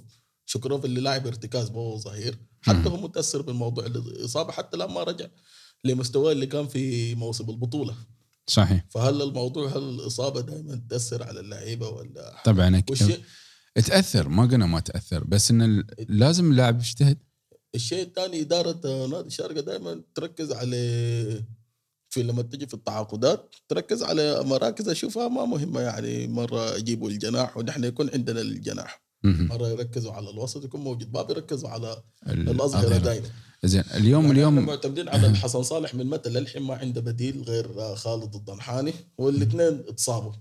شكروف 0.47 0.85
اللي 0.85 1.01
لاعب 1.01 1.27
ارتكاز 1.27 1.71
ما 1.71 1.77
هو 1.77 1.99
ظهير 1.99 2.39
حتى 2.63 2.89
هو 2.89 2.97
متأثر 2.97 3.43
بالموضوع 3.43 3.87
الإصابة 3.87 4.53
حتى 4.53 4.77
لما 4.77 5.03
رجع 5.03 5.27
لمستواه 5.85 6.33
اللي 6.33 6.47
كان 6.47 6.67
في 6.69 7.15
موسم 7.15 7.51
البطولة. 7.51 7.95
صحيح. 8.47 8.85
فهل 8.91 9.23
الموضوع 9.23 9.69
هل 9.69 9.83
الإصابة 9.83 10.41
دائما 10.41 10.83
تأثر 10.91 11.23
على 11.23 11.41
اللعيبة 11.41 11.89
ولا؟ 11.89 12.43
طبعا 12.45 12.83
والشيء 12.91 13.21
تأثر 13.83 14.29
ما 14.29 14.43
قلنا 14.43 14.67
ما 14.67 14.81
تأثر 14.81 15.25
بس 15.25 15.51
إن 15.51 15.85
لازم 16.09 16.51
اللاعب 16.51 16.81
يجتهد 16.81 17.19
الشيء 17.75 18.03
الثاني 18.03 18.41
إدارة 18.41 19.07
نادي 19.07 19.27
الشارقة 19.29 19.61
دائما 19.61 20.03
تركز 20.15 20.53
على 20.53 20.77
في 22.11 22.23
لما 22.23 22.43
تجي 22.43 22.67
في 22.67 22.75
التعاقدات 22.75 23.55
تركز 23.69 24.03
على 24.03 24.43
مراكز 24.45 24.89
أشوفها 24.89 25.29
ما 25.29 25.45
مهمة 25.45 25.81
يعني 25.81 26.27
مرة 26.27 26.77
يجيبوا 26.77 27.11
الجناح 27.11 27.57
ونحن 27.57 27.85
يكون 27.85 28.11
عندنا 28.15 28.41
الجناح. 28.41 29.03
مرة 29.25 29.69
يركزوا 29.69 30.13
على 30.13 30.31
الوسط 30.31 30.65
يكون 30.65 30.81
موجود 30.81 31.13
ما 31.15 31.23
بيركزوا 31.23 31.69
على 31.69 32.03
ال- 32.27 32.49
الأصغر. 32.51 32.99
دائما 32.99 33.27
زين 33.65 33.85
اليوم 33.95 34.23
يعني 34.25 34.33
اليوم 34.39 34.55
معتمدين 34.67 35.09
على 35.09 35.27
الحسن 35.27 35.63
صالح 35.63 35.95
من 35.95 36.07
متى 36.07 36.31
للحين 36.31 36.63
ما 36.63 36.75
عنده 36.75 37.01
بديل 37.01 37.43
غير 37.43 37.95
خالد 37.97 38.35
الضنحاني 38.35 38.93
والإثنين 39.19 39.85
اتصابوا 39.89 40.33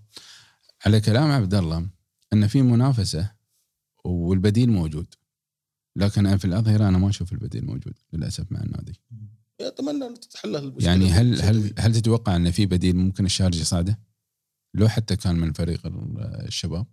على 0.86 1.02
كلام 1.02 1.32
عبد 1.32 1.54
الله 1.54 1.88
إن 2.36 2.48
في 2.48 2.62
منافسة 2.62 3.32
والبديل 4.06 4.70
موجود. 4.72 5.08
لكن 5.96 6.38
في 6.38 6.46
الأظهرة 6.46 6.88
أنا 6.90 6.98
ما 6.98 7.10
أشوف 7.10 7.32
البديل 7.34 7.66
موجود 7.66 7.94
للأسف 8.14 8.52
مع 8.52 8.62
النادي. 8.62 8.94
أتمنى 9.62 10.06
أن 10.08 10.20
تتحل 10.20 10.56
المشكلة. 10.56 10.86
يعني 10.90 11.06
هل 11.10 11.42
هل 11.42 11.74
هل 11.78 11.94
تتوقع 11.94 12.36
إن 12.36 12.52
في 12.52 12.66
بديل 12.66 12.96
ممكن 12.96 13.26
الشارجة 13.26 13.62
يصعده؟ 13.62 14.00
لو 14.74 14.88
حتى 14.88 15.16
كان 15.16 15.36
من 15.36 15.54
فريق 15.54 15.86
ال- 15.86 16.20
الشباب 16.48 16.86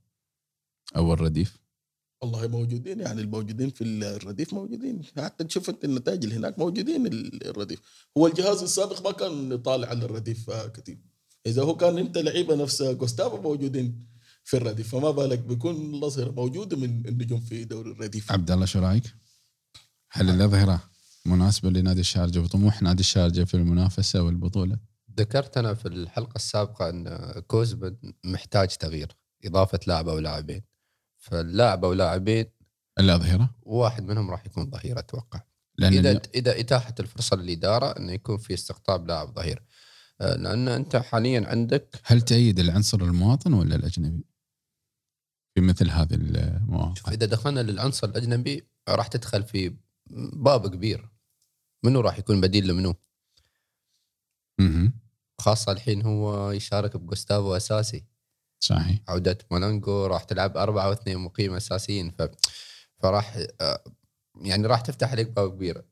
أو 0.97 1.13
الرديف. 1.13 1.59
والله 2.23 2.47
موجودين 2.47 3.01
يعني 3.01 3.21
الموجودين 3.21 3.71
في 3.71 3.85
الرديف 3.85 4.55
موجودين. 4.55 5.03
حتى 5.19 5.45
تشوف 5.45 5.71
أنت 5.71 5.85
النتائج 5.85 6.25
اللي 6.25 6.37
هناك 6.37 6.59
موجودين 6.59 7.07
ال- 7.07 7.47
الرديف. 7.47 7.81
هو 8.19 8.27
الجهاز 8.27 8.63
السابق 8.63 9.07
ما 9.07 9.13
كان 9.13 9.57
طالع 9.57 9.89
على 9.89 10.05
الرديف 10.05 10.51
آه، 10.51 10.67
كثير 10.67 10.99
إذا 11.47 11.63
هو 11.63 11.77
كان 11.77 11.99
أنت 11.99 12.19
لعيبة 12.19 12.55
نفس 12.57 12.83
جوستافو 12.83 13.43
موجودين. 13.43 14.12
في 14.45 14.57
الرديف. 14.57 14.89
فما 14.95 15.11
بالك 15.11 15.39
بيكون 15.39 15.95
الاظهره 15.95 16.31
موجودة 16.31 16.77
من 16.77 17.09
النجوم 17.09 17.41
في 17.41 17.65
دوري 17.65 17.91
الرديف. 17.91 18.33
عبد 18.33 18.51
الله 18.51 18.67
شو 18.67 18.79
رأيك؟ 18.79 19.15
هل 20.11 20.31
الأظهرة 20.31 20.83
مناسبة 21.27 21.71
لنادي 21.71 22.01
الشارجة؟ 22.01 22.39
وطموح 22.41 22.83
نادي 22.83 23.01
الشارجة 23.01 23.45
في 23.45 23.55
المنافسة 23.55 24.23
والبطولة؟ 24.23 24.79
ذكرت 25.19 25.57
أنا 25.57 25.75
في 25.75 25.89
الحلقة 25.89 26.37
السابقة 26.37 26.89
أن 26.89 27.19
كوزمن 27.47 27.97
محتاج 28.25 28.69
تغيير 28.69 29.17
إضافة 29.45 29.81
لاعب 29.87 30.09
أو 30.09 30.19
لاعبين. 30.19 30.63
فاللاعب 31.19 31.85
أو 31.85 31.93
لاعبين 31.93 32.47
الأظهرة؟ 32.99 33.55
واحد 33.63 34.03
منهم 34.05 34.31
راح 34.31 34.47
يكون 34.47 34.71
ظهير 34.71 34.99
أتوقع. 34.99 35.41
لأن 35.79 35.93
إذا 35.93 36.11
اليوم- 36.11 36.23
إذا 36.35 36.61
إتاحت 36.61 37.01
الفرصة 37.01 37.37
للإدارة 37.37 37.87
انه 37.87 38.13
يكون 38.13 38.39
في 38.39 38.55
استقطاب 38.55 39.09
لاعب 39.09 39.35
ظهير. 39.37 39.63
آه، 40.21 40.37
لأن 40.37 40.69
أنت 40.69 40.97
حاليا 40.97 41.49
عندك 41.49 42.01
هل 42.05 42.23
تأيد 42.23 42.59
العنصر 42.59 43.01
المواطن 43.01 43.53
ولا 43.53 43.75
الأجنبي؟ 43.77 44.25
في 45.55 45.61
مثل 45.61 45.91
هذه 45.91 46.15
شوف 46.15 46.23
المواقع 46.23 47.13
إذا 47.13 47.27
دخلنا 47.27 47.61
للعنصر 47.61 48.09
الأجنبي 48.09 48.67
راح 48.89 49.07
تدخل 49.07 49.43
في 49.43 49.77
باب 50.33 50.67
كبير. 50.75 51.09
منو 51.85 52.01
راح 52.01 52.19
يكون 52.19 52.41
بديل 52.41 52.69
لمنو؟ 52.69 52.95
خاصة 55.39 55.73
الحين 55.73 56.03
هو 56.03 56.51
يشارك 56.51 56.97
بجوستافو 56.97 57.57
أساسي. 57.57 58.05
صحيح. 58.61 58.99
عودة 59.09 59.39
مولانجو 59.51 60.07
راح 60.07 60.25
تلعب 60.25 60.57
أربعة 60.57 60.89
واثنين 60.89 61.19
مقيم 61.19 61.55
أساسيين. 61.55 62.11
ف... 62.11 62.23
فراح 62.99 63.39
آه، 63.61 63.85
يعني 64.41 64.67
راح 64.67 64.81
تفتح 64.81 65.11
عليك 65.11 65.29
باب 65.29 65.51
كبير. 65.51 65.85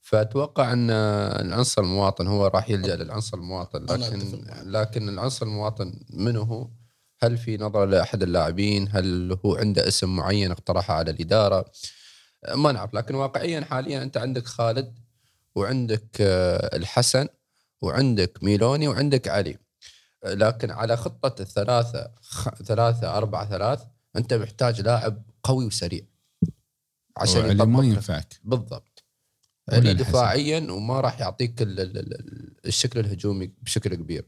فأتوقع 0.00 0.72
أن 0.72 0.90
العنصر 0.90 1.82
المواطن 1.82 2.26
هو 2.26 2.46
راح 2.46 2.70
يلجأ 2.70 2.96
للعنصر 2.96 3.36
المواطن. 3.36 3.84
لكن. 3.84 4.44
لكن 4.70 5.08
العنصر 5.08 5.46
المواطن 5.46 6.04
منو 6.10 6.42
هو؟ 6.42 6.70
هل 7.24 7.38
في 7.38 7.56
نظرة 7.56 7.84
لأحد 7.84 8.22
اللاعبين؟ 8.22 8.88
هل 8.92 9.38
هو 9.44 9.56
عنده 9.56 9.88
اسم 9.88 10.16
معين 10.16 10.50
اقترحه 10.50 10.94
على 10.94 11.10
الإدارة؟ 11.10 11.64
آه، 12.44 12.54
ما 12.54 12.72
نعرف. 12.72 12.94
لكن 12.94 13.14
واقعيا 13.14 13.60
حاليا 13.60 14.02
أنت 14.02 14.16
عندك 14.16 14.46
خالد 14.46 14.98
وعندك 15.54 16.20
آه، 16.20 16.76
الحسن 16.76 17.28
وعندك 17.82 18.38
ميلوني 18.42 18.88
وعندك 18.88 19.28
علي. 19.28 19.58
لكن 20.24 20.70
على 20.70 20.96
خطة 20.96 21.42
الثلاثة 21.42 22.10
خ... 22.20 22.48
ثلاثة 22.48 23.16
أربعة 23.16 23.48
ثلاث 23.48 23.82
أنت 24.16 24.34
محتاج 24.34 24.80
لاعب 24.80 25.22
قوي 25.42 25.66
وسريع. 25.66 26.02
عشان 27.16 27.50
اللي 27.50 27.66
ما 27.66 27.84
ينفعك. 27.84 28.40
بالضبط. 28.44 28.93
الحسن. 29.72 29.96
دفاعيا 29.96 30.70
وما 30.72 31.00
راح 31.00 31.20
يعطيك 31.20 31.62
ال- 31.62 31.80
ال- 31.80 31.98
ال- 31.98 32.52
الشكل 32.66 33.00
الهجومي 33.00 33.52
بشكل 33.62 33.94
كبير. 33.94 34.26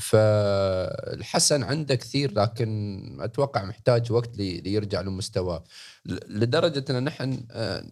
فالحسن 0.00 1.62
عنده 1.62 1.94
كثير 1.94 2.32
لكن 2.32 3.18
أتوقع 3.20 3.64
محتاج 3.64 4.12
وقت 4.12 4.36
لي- 4.38 4.60
ليرجع 4.60 5.00
لمستواه. 5.00 5.64
لدرجة 6.28 6.84
أن 6.90 7.04
نحن 7.04 7.46
آه، 7.50 7.84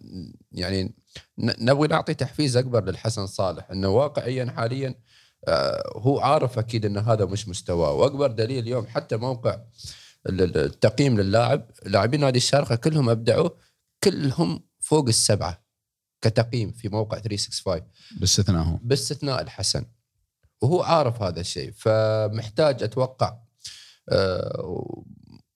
يعني 0.51 0.95
نبغي 1.39 1.87
نعطي 1.87 2.13
تحفيز 2.13 2.57
أكبر 2.57 2.83
للحسن 2.85 3.27
صالح 3.27 3.71
انه 3.71 3.87
واقعيا 3.89 4.45
حاليا 4.55 4.95
آه، 5.47 5.83
هو 5.95 6.19
عارف 6.19 6.59
أكيد 6.59 6.85
أن 6.85 6.97
هذا 6.97 7.25
مش 7.25 7.47
مستواه. 7.47 7.91
وأكبر 7.93 8.31
دليل 8.31 8.59
اليوم 8.63 8.87
حتى 8.87 9.17
موقع 9.17 9.59
ال- 10.29 10.41
ال- 10.41 10.57
التقييم 10.57 11.19
للاعب 11.19 11.71
لاعبين 11.85 12.19
نادي 12.19 12.37
الشارقة 12.37 12.75
كلهم 12.75 13.09
ابدعوا 13.09 13.49
كلهم 14.03 14.63
فوق 14.79 15.07
السبعة. 15.07 15.66
كتقييم 16.21 16.71
في 16.71 16.89
موقع 16.89 17.19
365 17.19 17.87
باستثناء 18.19 18.63
هو. 18.63 18.79
باستثناء 18.81 19.41
الحسن. 19.41 19.85
وهو 20.61 20.81
عارف 20.81 21.21
هذا 21.21 21.39
الشيء 21.39 21.71
فمحتاج 21.71 22.83
أتوقع 22.83 23.37
آه، 24.09 25.03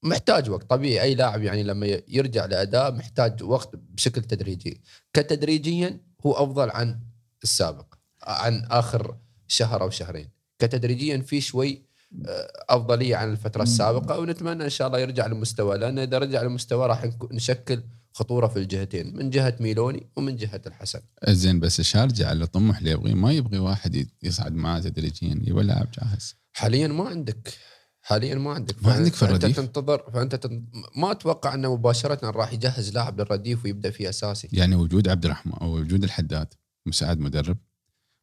محتاج 0.04 0.50
وقت. 0.50 0.70
طبيعي 0.70 1.02
أي 1.02 1.16
لاعب 1.16 1.44
يعني 1.44 1.64
لما 1.64 2.02
يرجع 2.08 2.46
لأداء 2.46 2.92
محتاج 2.92 3.44
وقت 3.44 3.70
بشكل 3.76 4.22
تدريجي. 4.22 4.82
كتدريجيا 5.14 6.02
هو 6.26 6.32
أفضل 6.32 6.70
عن 6.70 7.00
السابق 7.44 7.94
عن 8.24 8.66
آخر 8.72 9.18
شهر 9.48 9.82
أو 9.82 9.90
شهرين. 9.90 10.30
كتدريجيا 10.60 11.18
في 11.18 11.42
شوي 11.42 11.92
آه، 12.28 12.52
أفضلية 12.70 13.16
عن 13.16 13.32
الفترة 13.32 13.64
السابقة 13.64 14.20
ونتمنى 14.20 14.64
إن 14.64 14.70
شاء 14.70 14.88
الله 14.88 15.00
يرجع 15.00 15.28
لمستوى 15.28 15.78
لأن 15.78 16.00
إذا 16.00 16.18
رجع 16.18 16.42
لمستوى 16.42 16.88
راح 16.88 17.10
نشكل 17.32 17.84
خطورة 18.14 18.48
في 18.48 18.60
الجهتين 18.60 19.16
من 19.16 19.30
جهة 19.30 19.56
ميلوني 19.60 20.10
ومن 20.16 20.36
جهة 20.36 20.62
الحسن. 20.68 21.00
زين 21.28 21.60
بس 21.60 21.80
الشارجة 21.80 22.28
على 22.28 22.44
الطموح 22.44 22.78
اللي 22.78 22.92
يبغيه. 22.92 23.14
ما 23.14 23.32
يبغي 23.32 23.60
واحد 23.60 24.08
يصعد 24.24 24.54
معاه 24.54 24.80
تدريجيا 24.80 25.42
يبغى 25.44 25.64
لاعب 25.64 25.88
جاهز. 25.92 26.36
حاليا 26.54 26.88
ما 26.88 27.10
عندك. 27.10 27.54
حاليا 28.02 28.36
ما 28.36 28.52
عندك. 28.52 28.84
ما 28.84 28.94
عندك 28.94 29.14
في 29.14 29.28
فأنت؟ 29.28 29.46
تنتظر 29.46 30.12
فأنت 30.14 30.36
تن... 30.36 30.66
ما 30.96 31.12
أتوقع 31.12 31.54
إنه 31.54 31.76
مباشرة 31.76 32.30
راح 32.30 32.54
يجهز 32.54 32.94
لاعب 32.94 33.22
للرديف 33.22 33.66
ويبدأ 33.66 33.90
فيه 33.90 34.10
أساسي. 34.10 34.50
يعني 34.54 34.76
وجود 34.76 35.08
عبد 35.10 35.26
الرحمن 35.26 35.54
أو 35.54 35.78
وجود 35.78 36.04
الحداد 36.04 36.54
مساعد 36.86 37.20
مدرب. 37.20 37.58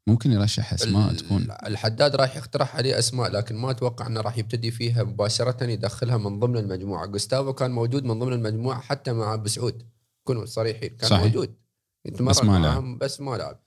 ممكن 0.09 0.33
يرشح 0.33 0.73
أسماء 0.73 1.13
تكون. 1.13 1.49
الحداد 1.67 2.17
راح 2.17 2.37
يقترح 2.37 2.77
عليه 2.77 2.99
أسماء 2.99 3.31
لكن 3.31 3.57
ما 3.57 3.71
أتوقع 3.71 4.07
إنه 4.07 4.21
راح 4.21 4.39
يبتدي 4.39 4.71
فيها 4.71 5.03
مباشرة 5.05 5.65
يدخلها 5.65 6.17
من 6.17 6.41
ضمن 6.41 6.57
المجموعة. 6.57 7.07
جوستافو 7.07 7.53
كان 7.53 7.71
موجود 7.71 8.05
من 8.05 8.19
ضمن 8.19 8.33
المجموعة 8.33 8.81
حتى 8.81 9.13
مع 9.13 9.37
بسعود 9.37 9.83
كونوا 10.25 10.47
صريحين 10.47 10.89
كان 10.89 11.11
صحيح. 11.11 11.25
موجود. 11.25 11.55
بس 12.21 12.45
ما 12.45 12.59
معهم 12.59 12.99
بس 12.99 13.21
ما 13.21 13.37
لعب. 13.37 13.61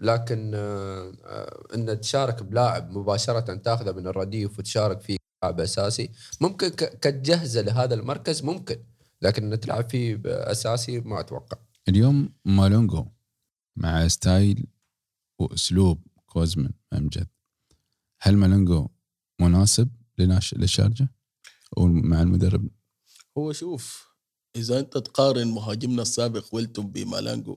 لكن 0.00 0.52
آه، 0.54 1.12
آه، 1.24 1.74
إن 1.74 2.00
تشارك 2.00 2.42
بلاعب 2.42 2.90
مباشرة 2.90 3.54
تاخذه 3.54 3.92
من 3.92 4.06
الرديف 4.06 4.58
وتشارك 4.58 5.00
فيه 5.00 5.16
لاعب 5.42 5.60
أساسي. 5.60 6.10
ممكن 6.40 6.68
كتجهزه 6.68 7.60
لهذا 7.60 7.94
المركز 7.94 8.42
ممكن 8.42 8.76
لكن 9.22 9.52
إن 9.52 9.60
تلعب 9.60 9.90
فيه 9.90 10.20
اساسي 10.26 11.00
ما 11.00 11.20
أتوقع. 11.20 11.56
اليوم 11.88 12.32
مالونجو 12.44 13.06
مع 13.76 14.08
style 14.08 14.66
وأسلوب 15.38 16.02
كوزمن 16.26 16.70
امجد 16.92 17.26
هل 18.20 18.36
مالونجو 18.36 18.88
مناسب 19.40 19.88
لناش 20.18 20.54
للشارجة 20.54 21.08
ومع 21.76 22.22
المدرب؟ 22.22 22.68
هو 23.38 23.52
شوف 23.52 24.08
إذا 24.56 24.78
أنت 24.78 24.98
تقارن 24.98 25.48
مهاجمنا 25.48 26.02
السابق 26.02 26.44
ويلتون 26.52 26.86
بمالانجو 26.86 27.56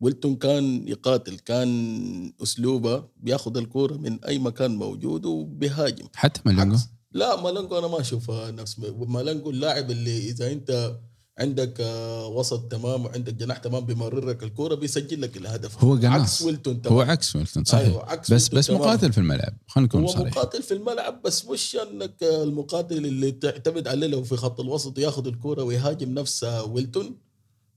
ويلتون 0.00 0.36
كان 0.36 0.88
يقاتل 0.88 1.38
كان 1.38 2.32
أسلوبه 2.42 3.08
بياخذ 3.16 3.56
الكورة 3.56 3.96
من 3.96 4.24
أي 4.24 4.38
مكان 4.38 4.76
موجود 4.76 5.26
وبيهاجم. 5.26 6.08
حتى 6.14 6.40
مالونجو 6.46 6.74
عكس- 6.76 6.88
لا 7.12 7.42
مالانجو 7.42 7.78
أنا 7.78 7.86
ما 7.86 8.00
اشوفها 8.00 8.50
نفس 8.50 8.78
مالانجو 8.98 9.50
اللاعب 9.50 9.90
اللي 9.90 10.30
إذا 10.30 10.52
أنت 10.52 10.98
عندك 11.38 11.80
آه، 11.80 12.26
وسط 12.26 12.62
تمام 12.72 13.04
وعندك 13.04 13.34
جناح 13.34 13.58
تمام 13.58 13.86
بيمرر 13.86 14.24
لك 14.28 14.42
الكورة 14.42 14.74
بيسجل 14.74 15.22
لك 15.22 15.36
الهدف. 15.36 15.84
هو 15.84 15.94
قناص. 15.94 16.04
عكس 16.20 16.42
ويلتون 16.42 16.74
هو 16.74 16.80
تمام 16.82 17.10
عكس 17.10 17.36
ويلتون 17.36 17.64
صحيح. 17.64 17.86
أيوة، 17.88 18.10
عكس 18.10 18.32
بس 18.32 18.48
بس 18.48 18.66
تمام. 18.66 18.80
مقاتل 18.80 19.12
في 19.12 19.18
الملعب 19.18 19.54
خلينا 19.66 19.86
نكون 19.86 20.00
هو 20.00 20.06
صريح 20.06 20.36
مقاتل 20.36 20.62
في 20.62 20.74
الملعب 20.74 21.22
بس 21.22 21.44
مش 21.44 21.76
انك 21.76 22.22
المقاتل 22.22 23.06
اللي 23.06 23.30
تعتمد 23.32 23.88
عليه 23.88 24.06
لو 24.06 24.22
في 24.22 24.36
خط 24.36 24.60
الوسط 24.60 24.98
وياخذ 24.98 25.26
الكرة 25.26 25.62
ويهاجم 25.62 26.14
نفس 26.14 26.44
ويلتون؟ 26.44 27.18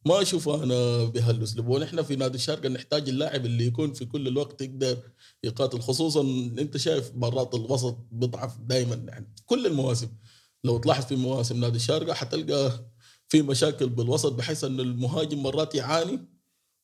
ما 0.06 0.22
اشوفه 0.22 0.64
أنا 0.64 1.04
بهالأسلوب. 1.04 1.68
ونحن 1.68 2.02
في 2.02 2.16
نادي 2.16 2.36
الشارقه 2.36 2.70
نحتاج 2.70 3.10
اللاعب 3.10 3.46
اللي 3.46 3.66
يكون 3.66 3.94
في 3.94 4.06
كل 4.06 4.28
الوقت 4.28 4.62
يقدر 4.62 4.98
يقاتل 5.44 5.80
خصوصا 5.80 6.22
أنت 6.60 6.78
شايف 6.78 7.12
مرات 7.16 7.56
الوسط 7.56 7.98
بيضعف 8.12 8.58
دائما 8.60 8.96
يعني 8.96 9.34
كل 9.46 9.66
المواسم. 9.68 10.08
لو 10.64 10.78
تلاحظ 10.78 11.06
في 11.06 11.16
مواسم 11.16 11.60
نادي 11.60 11.76
الشارقه 11.76 12.14
حتلقى 12.14 12.86
في 13.30 13.42
مشاكل 13.42 13.90
بالوسط 13.90 14.34
بحيث 14.34 14.64
إن 14.64 14.80
المهاجم 14.80 15.44
مرات 15.44 15.76
يعاني. 15.76 16.20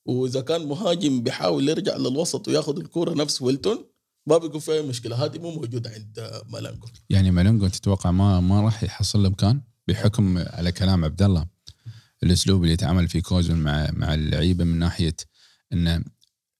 وإذا 0.05 0.41
كان 0.41 0.67
مهاجم 0.67 1.23
بيحاول 1.23 1.69
يرجع 1.69 1.97
للوسط 1.97 2.47
وياخذ 2.47 2.79
الكرة 2.79 3.13
نفس 3.13 3.41
ويلتون 3.41 3.85
ما 4.27 4.37
بيكون 4.37 4.59
في 4.59 4.71
أي 4.71 4.81
مشكلة. 4.81 5.25
هذه 5.25 5.39
مو 5.39 5.51
موجودة 5.51 5.89
عند 5.89 6.41
مالانجو 6.49 6.87
يعني 7.09 7.31
مالونجو 7.31 7.67
تتوقع 7.67 8.11
ما 8.11 8.39
ما 8.39 8.61
راح 8.61 8.83
يحصل 8.83 9.23
له 9.23 9.29
مكان؟ 9.29 9.61
بحكم 9.87 10.37
على 10.37 10.71
كلام 10.71 11.05
عبد 11.05 11.21
الله 11.21 11.47
الأسلوب 12.23 12.61
اللي 12.61 12.73
يتعامل 12.73 13.07
فيه 13.07 13.21
كوزن 13.21 13.57
مع 13.57 13.89
مع 13.93 14.13
اللعيبة 14.13 14.63
من 14.63 14.79
ناحية 14.79 15.15
إنه 15.73 16.03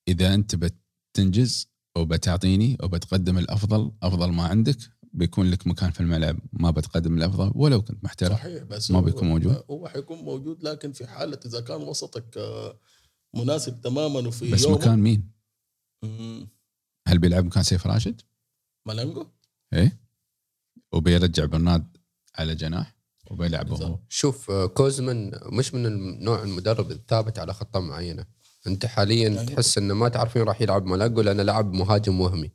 إذا 0.07 0.33
أنت 0.33 0.55
بتنجز 0.55 1.67
وبتعطيني 1.97 2.77
وبتقدم 2.83 3.37
الأفضل 3.37 3.91
أفضل 4.03 4.31
ما 4.31 4.43
عندك 4.43 4.77
بيكون 5.15 5.51
لك 5.51 5.67
مكان 5.67 5.91
في 5.91 5.99
الملعب 5.99 6.39
ما 6.53 6.71
بتقدم 6.71 7.17
الأفضل 7.17 7.51
ولو 7.55 7.81
كنت 7.81 8.03
محترف 8.03 8.37
صحيح 8.37 8.63
بس 8.63 8.91
ما 8.91 9.01
بيكون 9.01 9.27
موجود؟ 9.27 9.63
هو 9.69 9.87
حيكون 9.87 10.17
موجود 10.17 10.63
لكن 10.63 10.91
في 10.91 11.07
حالة 11.07 11.39
إذا 11.45 11.61
كان 11.61 11.81
وسطك 11.81 12.37
آه، 12.37 12.79
مناسب 13.35 13.81
تماما 13.81 14.27
وفي 14.27 14.51
بس 14.51 14.63
يومه 14.63 14.75
مكان 14.77 14.99
مين؟ 14.99 15.31
مم، 16.03 16.47
هل 17.07 17.17
بيلعب 17.19 17.45
مكان 17.45 17.63
سيف 17.63 17.87
راشد؟ 17.87 18.21
مالانجو 18.85 19.27
إيه 19.73 19.99
وبيرجع 20.91 21.45
برنارد 21.45 21.97
على 22.35 22.55
جناح 22.55 22.95
وبيلعبه 23.31 23.75
هو 23.85 23.99
شوف 24.09 24.51
آه، 24.51 24.65
كوزمن 24.65 25.31
مش 25.45 25.73
من 25.73 25.85
النوع 25.85 26.43
المدرب 26.43 26.91
الثابت 26.91 27.39
على 27.39 27.53
خطة 27.53 27.79
معينة 27.79 28.25
أنت 28.67 28.85
حاليا 28.85 29.29
أيوة. 29.29 29.43
تحس 29.43 29.77
إنه 29.77 29.93
ما 29.93 30.09
تعرف 30.09 30.35
وين 30.35 30.45
راح 30.45 30.61
يلعب 30.61 30.85
ملاقو 30.85 31.21
لأنه 31.21 31.43
لعب 31.43 31.73
مهاجم 31.73 32.21
وهمي 32.21 32.51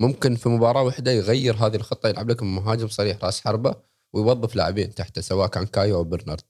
ممكن 0.00 0.34
في 0.34 0.48
مباراة 0.48 0.82
واحدة 0.82 1.10
يغير 1.12 1.56
هذه 1.56 1.76
الخطة 1.76 2.08
يلعب 2.08 2.30
لك 2.30 2.42
مهاجم 2.42 2.88
صريح 2.88 3.24
راس 3.24 3.40
حربة 3.40 3.74
ويوظف 4.12 4.56
لاعبين 4.56 4.94
تحته 4.94 5.20
سواء 5.20 5.48
كان 5.48 5.66
كايو 5.66 5.96
أو 5.96 6.04
برنارد. 6.04 6.42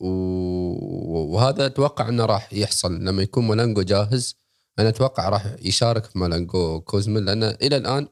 وهذا 0.00 1.66
أتوقع 1.66 2.08
إنه 2.08 2.24
راح 2.24 2.52
يحصل. 2.52 3.04
لما 3.04 3.22
يكون 3.22 3.44
مالانجو 3.44 3.82
جاهز 3.82 4.36
أنا 4.78 4.88
أتوقع 4.88 5.28
راح 5.28 5.56
يشارك 5.62 6.04
في 6.04 6.18
مالانجو 6.18 6.80
كوزمن 6.80 7.24
لأن 7.24 7.42
إلى 7.42 7.76
الآن 7.76 8.08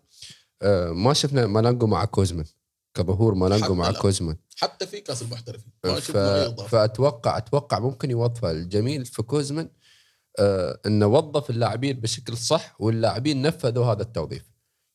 آه، 0.62 0.90
ما 0.90 1.12
شفنا 1.12 1.46
مالانجو 1.46 1.86
مع 1.86 2.04
كوزمن 2.04 2.44
كظهور 2.94 3.34
مالانجو 3.34 3.64
حتى 3.64 3.74
مع 3.74 3.90
لا. 3.90 3.98
كوزمن. 3.98 4.36
حتى 4.56 4.86
في 4.86 5.00
كاس 5.00 5.22
المحترفين. 5.22 5.72
ف... 6.00 6.16
فاتوقع 6.68 7.36
أتوقع 7.38 7.78
ممكن 7.78 8.10
يوظفه 8.10 8.50
الجميل 8.50 9.04
في 9.04 9.22
كوزمن. 9.22 9.68
إنه 10.86 11.06
وظف 11.06 11.50
اللاعبين 11.50 12.00
بشكل 12.00 12.36
صح 12.36 12.80
واللاعبين 12.80 13.42
نفذوا 13.42 13.84
هذا 13.84 14.02
التوظيف. 14.02 14.50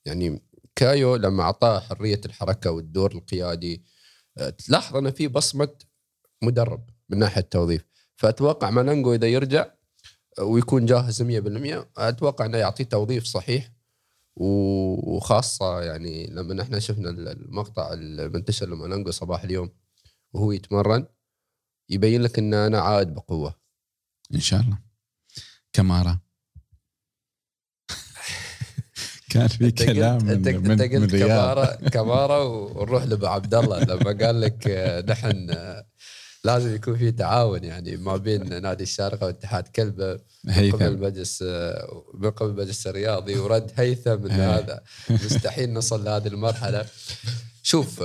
يعني 0.06 0.42
كايو 0.76 1.16
لما 1.16 1.44
أعطاه 1.44 1.80
حرية 1.80 2.22
الحركة 2.26 2.72
والدور 2.72 3.12
القيادي 3.12 3.84
آه 4.38 4.50
تلاحظ 4.50 4.96
إنه 4.98 5.10
في 5.12 5.28
بصمة 5.28 5.70
مدرب 6.42 6.90
من 7.10 7.20
ناحية 7.20 7.42
التوظيف. 7.42 7.86
فأتوقع 8.18 8.70
مالانجو 8.70 9.14
إذا 9.14 9.28
يرجع 9.28 9.72
آه، 10.40 10.44
ويكون 10.44 10.86
جاهز 10.86 11.22
100% 11.22 11.88
أتوقع 11.98 12.46
إنه 12.46 12.58
يعطيه 12.58 12.84
توظيف 12.84 13.24
صحيح 13.24 13.72
وخاصة 14.36 15.82
يعني 15.82 16.28
لما 16.28 16.54
نحن 16.54 16.80
شفنا 16.80 17.10
المقطع 17.10 17.94
المنتشر 17.94 18.70
لمالانجو 18.70 19.12
صباح 19.12 19.44
اليوم 19.44 19.70
وهو 20.34 20.52
يتمرن 20.52 21.06
يبين 21.90 22.22
لك 22.22 22.40
إن 22.40 22.54
أنا 22.54 22.80
عائد 22.80 23.14
بقوة. 23.14 23.56
إن 24.34 24.40
شاء 24.40 24.62
الله. 24.62 24.87
كمارا. 25.78 26.20
كان 29.32 29.48
في 29.48 29.72
كلام 29.72 30.20
قلت 30.20 30.24
من 30.24 30.30
أنت, 30.32 30.48
من, 30.48 30.72
أنت 30.72 30.82
من 30.82 31.02
قلت 31.02 31.14
رياض 31.14 31.30
كمارا 31.30 31.66
كمارا 31.90 32.44
ونروح 32.44 33.04
لابو 33.04 33.26
عبد 33.26 33.56
الله 33.56 33.80
لما 33.80 34.26
قال 34.26 34.42
لك 34.42 34.68
آه، 34.68 35.02
نحن 35.02 35.50
آه، 35.50 35.86
لازم 36.44 36.76
يكون 36.76 36.98
في 36.98 37.12
تعاون 37.12 37.64
يعني 37.64 37.98
ما 37.98 38.18
بين 38.18 38.62
نادي 38.62 38.84
الشارقه 38.84 39.26
واتحاد 39.26 39.68
كلبة 39.68 40.20
من 40.44 40.54
قبل 40.54 40.54
هيثم. 40.54 40.84
المجلس 40.84 41.44
آه، 41.48 42.04
من 42.14 42.30
قبل 42.30 42.50
المجلس 42.50 42.88
الرياضي 42.88 43.36
ورد 43.36 43.72
هيثم 43.76 44.26
إن 44.26 44.32
إيه. 44.32 44.58
هذا 44.58 44.84
مستحيل 45.10 45.74
نصل 45.74 46.04
لهذه 46.04 46.28
المرحلة. 46.28 46.86
شوف 47.64 48.04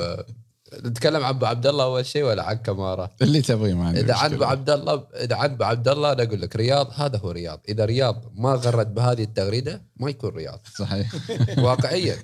نتكلم 0.84 1.24
عن 1.24 1.34
أبو 1.34 1.46
عبد 1.46 1.66
الله 1.66 1.84
أول 1.84 2.06
شيء 2.06 2.24
ولا 2.24 2.42
عن 2.42 2.56
كمارا؟ 2.56 3.10
اللي 3.22 3.42
تبغيه 3.42 3.74
ما 3.74 3.90
إذا 3.90 4.14
عن. 4.14 4.34
أبو 4.34 4.44
عبد 4.44 4.70
الله 4.70 5.06
إذا 5.14 5.36
عن 5.36 5.50
أبو 5.50 5.64
عبد 5.64 5.88
الله 5.88 6.12
أنا 6.12 6.22
أقول 6.22 6.40
لك 6.40 6.56
رياض 6.56 6.90
هذا 6.94 7.18
هو 7.18 7.30
رياض، 7.30 7.60
إذا 7.68 7.84
رياض 7.84 8.32
ما 8.34 8.52
غرد 8.52 8.94
بهذه 8.94 9.22
التغريدة 9.22 9.82
ما 9.96 10.10
يكون 10.10 10.30
رياض. 10.30 10.60
صحيح. 10.78 11.14
واقعيا. 11.64 12.16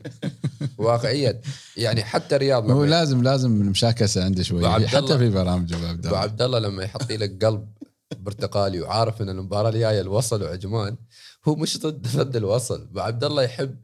واقعيا. 0.78 1.40
يعني 1.76 2.04
حتى 2.04 2.36
رياض 2.36 2.70
هو 2.70 2.84
لازم 2.84 3.22
لازم 3.22 3.60
المشاكسة 3.60 4.24
عنده 4.24 4.42
شوي. 4.42 4.66
عبد 4.66 4.86
حتى 4.86 5.18
في 5.18 5.30
برامج 5.30 5.72
أبو 5.72 5.86
عبد 5.86 6.06
أبو 6.06 6.08
الله. 6.08 6.18
عبد 6.18 6.42
الله 6.42 6.58
لما 6.58 6.82
يحط 6.84 7.12
لك 7.12 7.44
قلب 7.44 7.68
برتقالي 8.18 8.80
وعارف 8.80 9.22
إن 9.22 9.28
المباراة 9.28 9.70
الجاية 9.70 10.00
الوصل 10.00 10.42
وعجمان 10.42 10.96
هو 11.48 11.54
مش 11.54 11.78
ضد 11.78 12.06
ضد 12.16 12.36
الوصل. 12.36 12.88
أبو 12.90 13.00
عبد 13.00 13.24
الله 13.24 13.42
يحب 13.42 13.76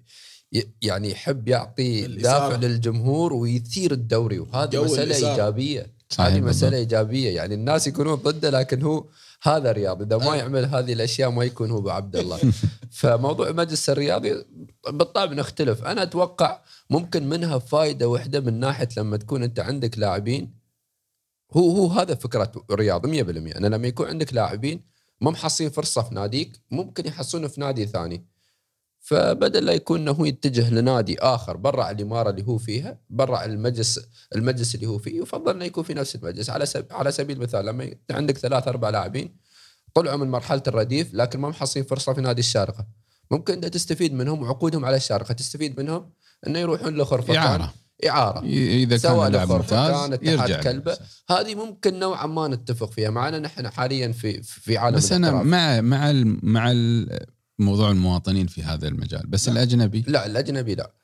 يعني 0.82 1.10
يحب 1.10 1.48
يعطي. 1.48 2.06
دافع 2.06 2.56
للجمهور 2.56 3.32
ويثير 3.32 3.92
الدوري 3.92 4.38
وهذه 4.38 4.84
مسألة 4.84 5.02
الإثارة. 5.02 5.30
إيجابية 5.30 5.94
هذه 6.18 6.32
بالضبط. 6.34 6.48
مسألة 6.48 6.76
إيجابية 6.76 7.30
يعني 7.30 7.54
الناس 7.54 7.86
يكونون 7.86 8.14
ضده 8.14 8.50
لكن 8.50 8.82
هو 8.82 9.08
هذا 9.42 9.72
رياض 9.72 10.02
إذا 10.02 10.16
ما. 10.16 10.36
يعمل 10.36 10.64
هذه 10.64 10.92
الأشياء 10.92 11.30
ما 11.30 11.44
يكون 11.44 11.70
هو 11.70 11.78
ابو 11.78 11.90
عبد 11.90 12.16
الله 12.16 12.38
فموضوع 12.98 13.48
المجلس 13.48 13.90
الرياضي 13.90 14.44
بالطبع 14.88 15.32
نختلف 15.32 15.84
أنا 15.84 16.02
أتوقع 16.02 16.60
ممكن 16.90 17.28
منها 17.28 17.58
فائده 17.58 18.08
واحدة 18.08 18.40
من 18.40 18.60
ناحية 18.60 18.88
لما 18.96 19.16
تكون 19.16 19.42
أنت 19.42 19.60
عندك 19.60 19.98
لاعبين 19.98 20.54
هو 21.52 21.70
هو 21.70 21.86
هذا 21.86 22.14
فكرة 22.14 22.52
الرياض 22.70 23.06
100% 23.06 23.56
أنا 23.56 23.66
لما 23.66 23.88
يكون 23.88 24.06
عندك 24.06 24.34
لاعبين 24.34 24.80
ما 25.20 25.30
محصلين 25.30 25.70
فرصة 25.70 26.02
في 26.02 26.14
ناديك 26.14 26.60
ممكن 26.70 27.06
يحصلونه 27.06 27.48
في 27.48 27.60
نادي 27.60 27.86
ثاني 27.86 28.26
فبدل 29.06 29.64
لا 29.64 29.72
يكون 29.72 30.00
إنه 30.00 30.10
هو 30.10 30.24
يتجه 30.24 30.70
لنادي 30.70 31.18
آخر 31.20 31.56
برا 31.56 31.90
الإمارة 31.90 32.30
اللي 32.30 32.42
هو 32.46 32.58
فيها 32.58 32.98
برا 33.10 33.44
المجلس 33.44 34.00
المجلس 34.34 34.74
اللي 34.74 34.86
هو 34.86 34.98
فيه 34.98 35.20
يفضل 35.22 35.54
إنه 35.54 35.64
يكون 35.64 35.84
في 35.84 35.94
نفس 35.94 36.14
المجلس 36.14 36.50
على 36.50 36.66
سب... 36.66 36.86
على 36.90 37.12
سبيل 37.12 37.36
المثال 37.36 37.66
لما 37.66 37.90
عندك 38.10 38.38
ثلاث 38.38 38.68
أربع 38.68 38.90
لاعبين 38.90 39.36
طلعوا 39.94 40.16
من 40.16 40.30
مرحلة 40.30 40.62
الرديف 40.68 41.14
لكن 41.14 41.38
ما 41.40 41.48
محصلين 41.48 41.86
فرصة 41.86 42.12
في 42.12 42.20
نادي 42.20 42.40
الشارقة 42.40 42.86
ممكن 43.30 43.54
إنت 43.54 43.66
تستفيد 43.66 44.14
منهم 44.14 44.42
وعقودهم 44.42 44.84
على 44.84 44.96
الشارقة 44.96 45.34
تستفيد 45.34 45.80
منهم 45.80 46.10
إنه 46.46 46.58
يروحون 46.58 46.96
لخرفة 46.96 47.36
إعارة 47.38 47.72
إعارة 48.08 48.40
إذا 48.44 48.96
سواء 48.96 49.30
كان 49.32 49.48
ممتاز 49.48 50.10
كان 50.14 50.18
يرجع 50.32 50.60
كلبة. 50.62 50.90
لنفسه. 50.92 51.04
هذه 51.30 51.54
ممكن 51.54 51.98
نوعا 51.98 52.26
ما 52.26 52.48
نتفق 52.48 52.90
فيها 52.92 53.10
معنا 53.10 53.38
نحن 53.38 53.68
حاليا 53.70 54.12
في 54.12 54.42
في 54.42 54.76
عالم 54.78 54.96
بس 54.96 55.12
أنا. 55.12 55.30
مع 55.42 55.80
مع 55.80 56.10
ال- 56.10 56.38
مع 56.42 56.70
ال- 56.70 57.26
موضوع 57.58 57.90
المواطنين 57.90 58.46
في 58.46 58.62
هذا 58.62 58.88
المجال 58.88 59.26
بس 59.26 59.48
نعم. 59.48 59.56
الأجنبي 59.56 60.04
لا 60.08 60.26
الأجنبي 60.26 60.74
لا 60.74 60.94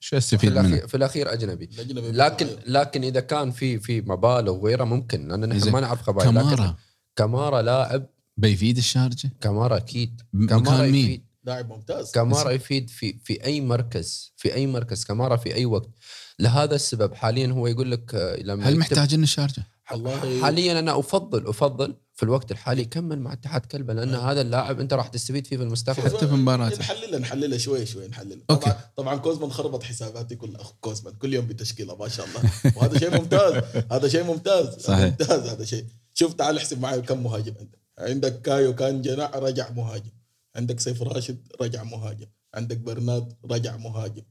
شو 0.00 0.10
في 0.10 0.18
استفيد 0.18 0.50
منه؟ 0.50 0.60
الاخير 0.60 0.86
في 0.88 0.96
الأخير 0.96 1.32
أجنبي 1.32 1.68
لكن 2.12 2.46
لكن 2.66 3.04
إذا 3.04 3.20
كان 3.20 3.50
في 3.50 3.78
في 3.78 4.00
مبالغ 4.00 4.52
وغيره 4.52 4.84
ممكن 4.84 5.28
لأن 5.28 5.48
نحن. 5.48 5.70
ما 5.70 5.80
نعرف 5.80 6.02
خبايا 6.02 6.30
كمارا 6.30 6.76
كمارا 7.16 7.62
لاعب 7.62 8.06
بيفيد 8.36 8.76
الشارجة؟ 8.76 9.30
كمارا 9.40 9.76
أكيد 9.76 10.20
كمارا 10.48 10.82
مين؟ 10.82 10.94
يفيد 10.94 11.24
لاعب 11.44 11.68
ممتاز. 11.68 12.10
كمارا 12.10 12.50
يفيد 12.50 12.90
في 12.90 13.18
في 13.24 13.44
أي 13.44 13.60
مركز 13.60 14.32
في 14.36 14.54
أي 14.54 14.66
مركز 14.66 15.04
كمارا 15.04 15.36
في 15.36 15.54
أي 15.54 15.66
وقت. 15.66 15.90
لهذا 16.38 16.74
السبب 16.74 17.14
حاليا 17.14 17.46
هو 17.52 17.66
يقول 17.66 17.90
لك 17.90 18.14
آه، 18.14 18.36
لما 18.42 18.64
هل 18.64 18.72
يكتب- 18.72 18.78
محتاج 18.78 19.14
إنه 19.14 19.22
الشارجه؟ 19.22 19.62
والله 19.92 20.42
حاليا 20.42 20.78
أنا 20.78 20.98
أفضل 20.98 21.46
أفضل 21.46 21.96
في 22.14 22.22
الوقت 22.22 22.50
الحالي 22.52 22.84
كمل 22.84 23.18
مع 23.20 23.32
اتحاد 23.32 23.60
كلبة 23.66 23.94
لأن 23.94 24.14
هذا 24.14 24.40
اللاعب 24.40 24.80
أنت 24.80 24.92
راح 24.92 25.06
تستفيد 25.08 25.46
فيه 25.46 25.56
في 25.56 25.62
المستقبل. 25.62 26.02
حتى 26.02 26.28
في 26.28 26.34
مباراته. 26.34 26.78
نحللها 26.78 27.18
نحللها 27.18 27.58
شوي 27.58 27.86
شوي 27.86 28.08
نحللها 28.08 28.44
أوكي. 28.50 28.64
طبعا 28.70 28.78
طبعا 28.96 29.16
كوزمان 29.16 29.50
خربط 29.50 29.82
حساباتي 29.82 30.36
كل 30.36 30.56
أخ 30.56 30.72
كوزمان 30.80 31.14
كل 31.14 31.34
يوم 31.34 31.46
بتشكيلة 31.46 31.96
ما 31.96 32.08
شاء 32.08 32.26
الله. 32.26 32.50
وهذا 32.76 32.98
شيء 32.98 33.10
ممتاز. 33.20 33.62
هذا 33.92 34.08
شيء 34.08 34.24
ممتاز. 34.24 34.66
صحيح. 34.78 35.04
ممتاز 35.04 35.48
هذا 35.48 35.64
شيء. 35.64 35.84
شوف 36.14 36.32
تعال 36.34 36.56
احسب 36.56 36.80
معي 36.80 37.02
كم 37.02 37.22
مهاجم 37.22 37.54
عندك. 37.58 37.78
عندك 37.98 38.42
كايو 38.42 38.74
كان 38.74 39.02
جناح 39.02 39.34
رجع 39.34 39.70
مهاجم. 39.70 40.10
عندك 40.56 40.80
سيف 40.80 41.02
راشد 41.02 41.38
رجع 41.60 41.82
مهاجم 41.84 42.26
عندك 42.54 42.78
برناد 42.78 43.32
رجع 43.50 43.76
مهاجم. 43.76 44.22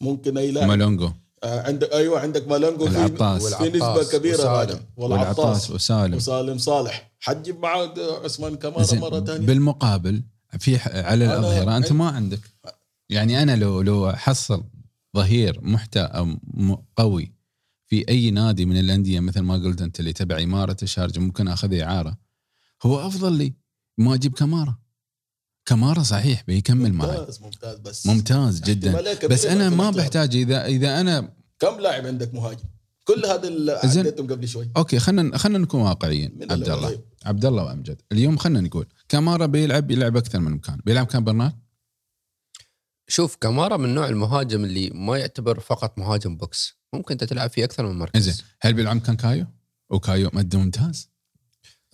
ممكن 0.00 0.38
أي 0.38 0.50
لاعب. 0.50 0.68
مالونجو. 0.68 1.10
آه، 1.44 1.60
عندك 1.62 1.92
أيوه 1.92 2.20
عندك 2.20 2.48
مالونجو 2.48 2.86
في 2.88 2.96
العطاس. 2.96 3.54
في 3.54 3.64
نسبة 3.68 3.78
والعطاس 3.86 4.12
كبيرة 4.12 4.34
وسالم. 4.64 4.80
والعطاس 4.96 5.70
وسالم. 5.70 6.14
وسالم 6.14 6.58
صالح. 6.58 7.12
حتجيب 7.20 7.58
معاه 7.60 7.94
عثمان 8.24 8.56
كمارا 8.56 8.82
زين، 8.82 9.00
مرة 9.00 9.20
ثانية 9.20 9.46
بالمقابل 9.46 10.22
في 10.58 10.78
ح- 10.78 10.88
على 10.88 11.24
الأظهرة 11.24 11.76
أنت 11.76 11.92
ما 11.92 12.08
عندك. 12.08 12.40
يعني 13.10 13.42
أنا 13.42 13.56
لو 13.56 13.80
لو 13.82 14.12
حصل 14.12 14.64
ظهير 15.16 15.60
محتى 15.62 16.24
قوي 16.96 17.32
في 17.86 18.08
أي 18.08 18.30
نادي 18.30 18.64
من 18.66 18.78
الأندية 18.80 19.20
مثل 19.20 19.40
ما 19.40 19.54
قلت 19.54 19.82
أنت 19.82 20.00
اللي 20.00 20.12
تبع 20.12 20.42
إمارة 20.42 20.76
الشارجة 20.82 21.20
ممكن 21.20 21.48
اخذه 21.48 21.82
إعارة 21.84 22.16
هو 22.82 23.06
أفضل 23.06 23.32
لي 23.32 23.52
ما 23.98 24.14
أجيب 24.14 24.32
كمارا 24.34 24.78
كمارا 25.66 26.02
صحيح 26.02 26.44
بيكمل 26.46 26.92
معي. 26.92 27.18
ممتاز 27.18 27.40
ممتاز 27.42 27.78
بس 27.78 28.06
ممتاز 28.06 28.60
جدا. 28.60 29.16
بس 29.26 29.46
أنا 29.46 29.70
ما. 29.70 29.90
بحتاج 29.90 30.36
اذا 30.36 30.66
إذا 30.66 31.00
أنا 31.00 31.32
كم 31.58 31.80
لاعب 31.80 32.06
عندك 32.06 32.34
مهاجم؟ 32.34 32.64
كل 33.04 33.26
هذا 33.26 33.48
اللي. 33.48 33.72
عديتهم 33.72 34.26
قبل 34.26 34.48
شوي. 34.48 34.70
أوكي 34.76 34.98
خلينا 34.98 35.38
خلينا 35.38 35.58
نكون 35.58 35.80
واقعيين 35.80 36.38
عبد 36.50 36.68
الله. 36.68 36.98
عبد 37.24 37.44
الله 37.44 37.64
وامجد 37.64 38.02
اليوم 38.12 38.36
خلينا 38.36 38.60
نقول 38.60 38.86
كمارا 39.08 39.46
بيلعب 39.46 39.90
يلعب 39.90 40.16
أكثر 40.16 40.40
من 40.40 40.52
مكان. 40.52 40.80
بيلعب 40.84 41.06
كان 41.06 41.24
برنارد؟ 41.24 41.52
شوف 43.08 43.36
كمارا 43.40 43.76
من 43.76 43.94
نوع 43.94 44.08
المهاجم 44.08 44.64
اللي 44.64 44.90
ما 44.90 45.18
يعتبر 45.18 45.60
فقط 45.60 45.98
مهاجم 45.98 46.36
بوكس. 46.36 46.74
ممكن 46.92 47.12
أنت 47.12 47.24
تلعب 47.24 47.50
في 47.50 47.64
أكثر 47.64 47.86
من 47.86 47.98
مركز. 47.98 48.22
زين 48.22 48.44
هل 48.60 48.74
بيلعب 48.74 49.00
كان 49.00 49.16
كايو؟ 49.16 49.46
وكايو 49.90 50.30
مده 50.32 50.58
ممتاز؟ 50.58 51.10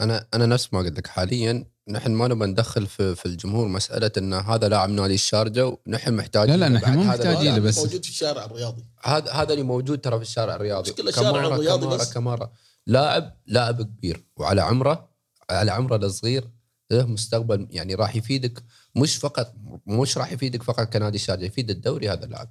أنا 0.00 0.26
أنا 0.35 0.46
نفس 0.46 0.68
ما 0.72 0.78
قلت 0.78 0.98
لك. 0.98 1.06
حاليا 1.06 1.71
نحن 1.88 2.11
ما 2.12 2.29
نبغى 2.29 2.49
ندخل 2.49 2.87
في, 2.87 3.14
في 3.14 3.27
الجمهور 3.27 3.68
مسألة 3.68 4.11
إن 4.18 4.35
هذا 4.35 4.68
لاعب 4.68 4.90
نادي 4.90 5.14
الشارجة 5.14 5.66
ونحن 5.87 6.14
محتاجين 6.14 6.55
لا، 6.55 6.68
لا، 6.68 6.68
نحن 6.68 6.95
مو 6.95 7.05
محتاجين 7.05 7.62
بس. 7.62 7.79
موجود 7.79 8.05
في 8.05 8.11
الشارع 8.11 8.45
الرياضي. 8.45 8.85
هذا 9.03 9.33
هذا 9.33 9.53
اللي 9.53 9.64
موجود 9.64 10.01
ترى 10.01 10.16
في 10.16 10.23
الشارع 10.23 10.55
الرياضي. 10.55 10.90
مشكلة 10.90 11.09
الشارع 11.09 11.47
الرياضي 11.47 11.87
بس. 11.87 12.12
كمارا. 12.12 12.53
لاعب 12.87 13.37
لاعب 13.47 13.83
كبير. 13.83 14.25
وعلى 14.37 14.61
عمره 14.61 15.09
على 15.51 15.71
عمره 15.71 15.97
الصغير 15.97 16.51
له 16.90 17.07
مستقبل 17.07 17.66
يعني 17.71 17.95
راح 17.95 18.16
يفيدك. 18.16 18.62
مش 18.95 19.16
فقط 19.16 19.55
مش 19.87 20.18
راح 20.18 20.33
يفيدك 20.33 20.62
فقط 20.62 20.92
كنادي 20.92 21.16
الشارجة 21.16 21.45
يفيد 21.45 21.71
الدوري 21.71 22.11
هذا 22.11 22.25
اللاعب. 22.25 22.51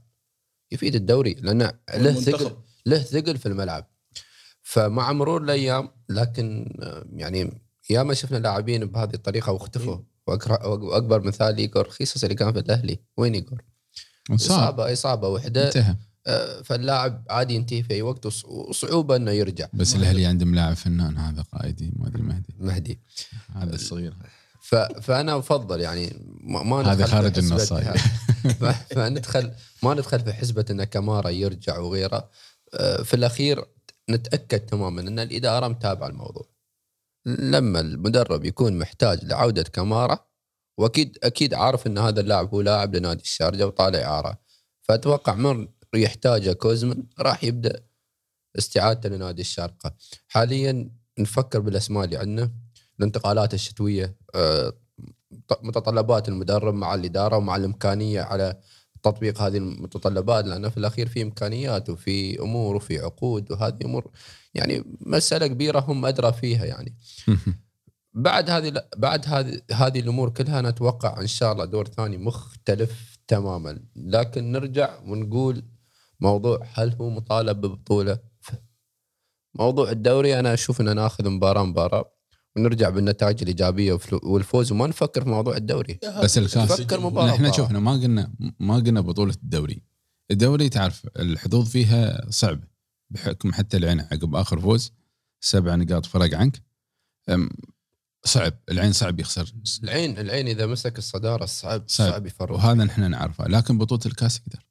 يفيد 0.72 0.96
الدوري 0.96 1.34
لأنه 1.34 1.74
له. 1.96 2.14
ثقل 2.14 2.56
له 2.86 2.98
ثقل 2.98 3.38
في 3.38 3.46
الملعب. 3.46 3.88
فمع 4.62 5.12
مرور 5.12 5.44
الأيام 5.44 5.90
لكن 6.10 6.78
آه، 6.82 7.06
يعني 7.90 8.00
ياما 8.02 8.14
شفنا 8.14 8.38
لاعبين 8.38 8.86
بهذه 8.86 9.14
الطريقة 9.14 9.52
واختفوا. 9.52 9.98
وأكر- 10.32 10.66
وأكبر 10.66 11.22
مثال 11.22 11.58
إيجور 11.58 11.90
خيسوس 11.90 12.24
اللي 12.24 12.36
كان 12.36 12.54
في 12.54 12.60
الأهلي. 12.60 13.00
وين 13.18 13.34
إيجور؟ 13.34 13.62
اصابه 14.32 14.94
إصابة 14.94 15.28
واحدة 15.28 15.66
انتهى. 15.68 15.96
آه، 16.28 16.62
فاللاعب 16.62 17.26
عادي 17.30 17.54
ينتهي 17.56 17.84
في 17.84 17.94
أي 17.94 18.02
وقت 18.02 18.26
وص- 18.26 18.46
وصعوبة 18.46 19.16
إنه 19.16 19.32
يرجع. 19.32 19.68
بس 19.74 19.96
الأهلي 19.96 20.26
عندهم 20.26 20.56
لاعب 20.56 20.76
فنان 20.76 21.18
هذا 21.18 21.42
قائدي 21.42 21.92
ما 21.96 22.08
أدري 22.08 22.22
مهدي. 22.22 22.56
مهدي. 22.60 23.00
هذا 23.56 23.76
الصغير. 23.76 24.14
ف... 24.62 24.76
فأنا 24.76 25.38
أفضل 25.38 25.82
يعني 25.82 26.14
ما, 26.42 26.64
ما 26.64 26.92
هذا 26.92 27.06
خارج 27.06 27.34
حسبة- 27.36 27.38
النص. 27.38 27.74
هاي. 27.74 27.98
ف... 28.54 28.64
فندخل 28.94 29.52
ما 29.84 29.94
ندخل 29.94 30.20
في 30.20 30.34
حسبة 30.34 30.66
إن 30.70 30.84
كمارا 30.84 31.30
يرجع 31.30 31.78
وغيره. 31.80 32.30
آه، 32.74 33.02
في 33.04 33.14
الأخير 33.14 33.66
نتأكد 34.10 34.60
تماما 34.60 35.02
إن 35.02 35.20
الإدارة 35.20 35.68
متابعة 35.68 36.08
الموضوع. 36.08 36.51
لما 37.26 37.80
المدرب 37.80 38.46
يكون 38.46 38.80
محتاج 38.80 39.26
لعودة 39.26 39.64
كمارا 39.64 40.20
وأكيد 40.78 41.18
أكيد 41.24 41.54
عارف 41.54 41.88
إن 41.88 41.98
هذا 41.98 42.22
اللاعب 42.22 42.54
هو 42.54 42.62
لاعب 42.62 42.96
لنادي 42.96 43.22
الشارجة 43.22 43.68
وطالع 43.68 44.00
إعارة. 44.00 44.38
فأتوقع 44.82 45.36
من 45.36 45.68
يحتاجه 45.96 46.54
كوزمن 46.54 47.04
راح 47.20 47.44
يبدأ 47.44 47.84
استعادته 48.58 49.10
لنادي 49.10 49.42
الشارقة. 49.42 49.96
حاليا 50.28 50.92
نفكر 51.20 51.60
بالأسماء 51.60 52.06
اللي 52.06 52.18
عندنا 52.18 52.52
الانتقالات 53.00 53.54
الشتوية 53.54 54.16
آه، 54.36 54.74
متطلبات 55.62 56.30
المدرب 56.30 56.74
مع 56.74 56.94
الإدارة 56.96 57.38
ومع 57.38 57.56
الإمكانية 57.56 58.22
على 58.22 58.60
تطبيق 59.04 59.42
هذه 59.42 59.58
المتطلبات 59.58 60.46
لأنه 60.46 60.70
في 60.70 60.78
الأخير 60.78 61.08
في 61.08 61.22
إمكانيات 61.22 61.90
وفي 61.90 62.40
أمور 62.40 62.76
وفي 62.76 63.00
عقود 63.00 63.52
وهذه 63.52 63.78
أمور 63.86 64.12
يعني 64.54 64.98
مسألة 65.02 65.48
كبيرة 65.48 65.80
هم 65.80 66.06
أدرى 66.06 66.34
فيها 66.34 66.66
يعني. 66.66 66.98
بعد 68.14 68.50
هذه 68.50 68.84
بعد 68.98 69.28
هذه 69.28 69.62
هذه 69.72 70.00
الأمور 70.00 70.30
كلها 70.30 70.62
نتوقع 70.62 71.22
إن 71.22 71.28
شاء 71.28 71.54
الله 71.54 71.66
دور 71.66 71.88
ثاني 71.88 72.18
مختلف 72.18 73.18
تماما. 73.28 73.80
لكن 73.96 74.52
نرجع 74.52 75.00
ونقول 75.00 75.64
موضوع 76.20 76.68
هل 76.74 76.94
هو 76.94 77.10
مطالب 77.10 77.62
ببطولة؟ 77.62 78.20
موضوع 79.56 79.92
الدوري 79.92 80.40
أنا 80.40 80.54
أشوف 80.54 80.82
ان 80.82 80.96
ناخذ 80.96 81.30
مباراة 81.30 81.64
مباراة 81.64 82.14
ونرجع 82.56 82.90
بالنتائج 82.90 83.42
الإيجابية 83.42 84.00
والفوز 84.24 84.72
وما 84.72 84.88
نفكر 84.88 85.24
في 85.24 85.30
موضوع 85.30 85.58
الدوري. 85.58 86.00
بس 86.24 86.38
الكاس 86.38 86.82
إحنا. 87.30 87.52
شفنا 87.52 87.80
ما 87.80 87.92
قلنا 87.92 88.34
ما 88.60 88.76
قلنا 88.76 89.02
بطولة 89.02 89.34
الدوري. 89.44 89.84
الدوري 90.32 90.70
تعرف 90.70 91.08
الحظوظ 91.20 91.70
فيها 91.70 92.26
صعب. 92.30 92.60
بحكم 93.12 93.54
حتى 93.54 93.78
العين 93.78 94.00
عقب 94.00 94.36
آخر 94.36 94.60
فوز 94.60 94.92
سبع 95.42 95.76
نقاط 95.76 96.06
فرق 96.06 96.34
عنك. 96.38 96.62
صعب 98.26 98.54
العين 98.72 98.94
صعب 98.94 99.20
يخسر. 99.20 99.54
العين 99.84 100.18
العين 100.18 100.48
إذا 100.48 100.66
مسك 100.66 100.98
الصدارة 100.98 101.46
صعب 101.46 101.84
صعب. 101.88 102.12
صعب 102.12 102.26
يفرق 102.26 102.52
وهذا 102.52 102.84
نحن 102.84 103.12
نعرفه 103.12 103.48
لكن 103.48 103.78
بطولة 103.78 104.02
الكاس 104.06 104.40
يقدر. 104.40 104.66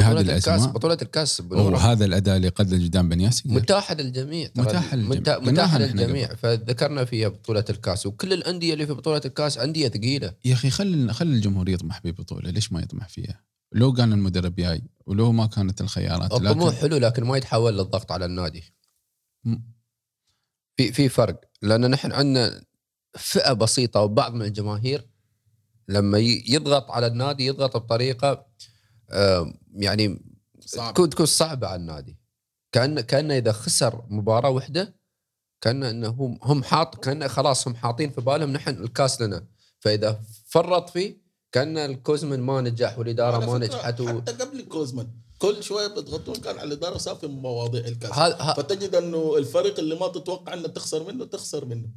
بطولة 0.00 0.36
الكاس 0.36 0.66
بطولة 0.66 0.98
الكاس 1.02 1.40
وهذا 1.40 2.04
الأداء 2.04 2.36
اللي 2.36 2.48
قدم 2.48 2.84
قدام 2.84 3.08
بنياسي 3.08 3.48
يقدر. 3.48 3.60
متاحة 3.60 3.94
للجميع 3.94 4.50
متاحة 4.56 4.96
للجميع. 4.96 5.38
متاحة 5.38 5.78
للجميع. 5.78 6.34
فذكرنا 6.34 7.04
فيها 7.04 7.28
بطولة 7.28 7.64
الكاس 7.70 8.06
وكل 8.06 8.32
الأندية 8.32 8.72
اللي 8.72 8.86
في 8.86 8.92
بطولة 8.92 9.20
الكاس 9.24 9.58
أندية 9.58 9.88
ثقيلة. 9.88 10.34
يا 10.44 10.54
أخي 10.54 10.70
خل 10.70 11.10
خل 11.10 11.26
الجمهور 11.26 11.68
يطمح 11.68 12.00
ببطولة 12.04 12.50
ليش 12.50 12.72
ما 12.72 12.80
يطمح 12.80 13.08
فيها؟ 13.08 13.44
لو 13.72 13.92
كان 13.92 14.12
المدرب 14.12 14.54
جاي 14.54 14.82
ولو 15.06 15.32
ما 15.32 15.46
كانت 15.46 15.80
الخيارات 15.80 16.32
الطموح 16.32 16.68
لكن 16.74 16.80
حلو 16.80 16.96
لكن 16.96 17.24
ما 17.24 17.36
يتحول 17.36 17.78
للضغط 17.78 18.12
على 18.12 18.24
النادي. 18.24 18.74
م- 19.44 19.58
في 20.76 20.92
في 20.92 21.08
فرق 21.08 21.40
لأن 21.62 21.90
نحن 21.90 22.12
عندنا 22.12 22.64
فئة 23.18 23.52
بسيطة 23.52 24.00
وبعض 24.00 24.34
من 24.34 24.42
الجماهير 24.42 25.08
لما 25.88 26.18
يضغط 26.18 26.90
على 26.90 27.06
النادي 27.06 27.46
يضغط 27.46 27.76
بطريقة 27.76 28.46
آه، 29.10 29.54
يعني 29.74 30.24
صعب 30.60 30.94
تكون 30.94 31.10
تكون 31.10 31.26
صعبة 31.26 31.66
على 31.66 31.80
النادي. 31.80 32.18
كأن 32.72 33.00
كأن 33.00 33.30
إذا 33.30 33.52
خسر 33.52 34.04
مباراة 34.08 34.50
واحدة 34.50 34.94
كأن 35.60 35.82
إنه 35.84 36.38
هم 36.42 36.62
حاط 36.64 37.04
كأن 37.04 37.28
خلاص 37.28 37.68
هم 37.68 37.74
حاطين 37.76 38.10
في 38.10 38.20
بالهم 38.20 38.50
نحن 38.52 38.70
الكاس 38.70 39.20
لنا. 39.22 39.46
فإذا 39.80 40.22
فرط 40.46 40.90
فيه 40.90 41.21
كان 41.52 41.78
الكوزمن 41.78 42.40
ما 42.40 42.60
نجح 42.60 42.98
والإدارة 42.98 43.46
ما 43.46 43.58
نجحت 43.58 44.00
و... 44.00 44.08
حتى 44.20 44.32
قبل 44.32 44.62
كوزمان 44.62 45.08
كل 45.38 45.62
شوية 45.62 45.86
بيضغطون 45.86 46.34
كان 46.34 46.58
على 46.58 46.68
الإدارة 46.68 46.98
صار 46.98 47.14
في 47.16 47.26
مواضيع 47.26 47.86
الكاس. 47.86 48.10
ه- 48.12 48.54
فتجد 48.54 48.94
إنه 48.94 49.36
الفريق 49.38 49.78
اللي 49.78 49.94
ما 49.94 50.08
تتوقع 50.08 50.54
انك 50.54 50.66
تخسر 50.70 51.12
منه 51.12 51.24
تخسر 51.24 51.64
منه. 51.64 51.88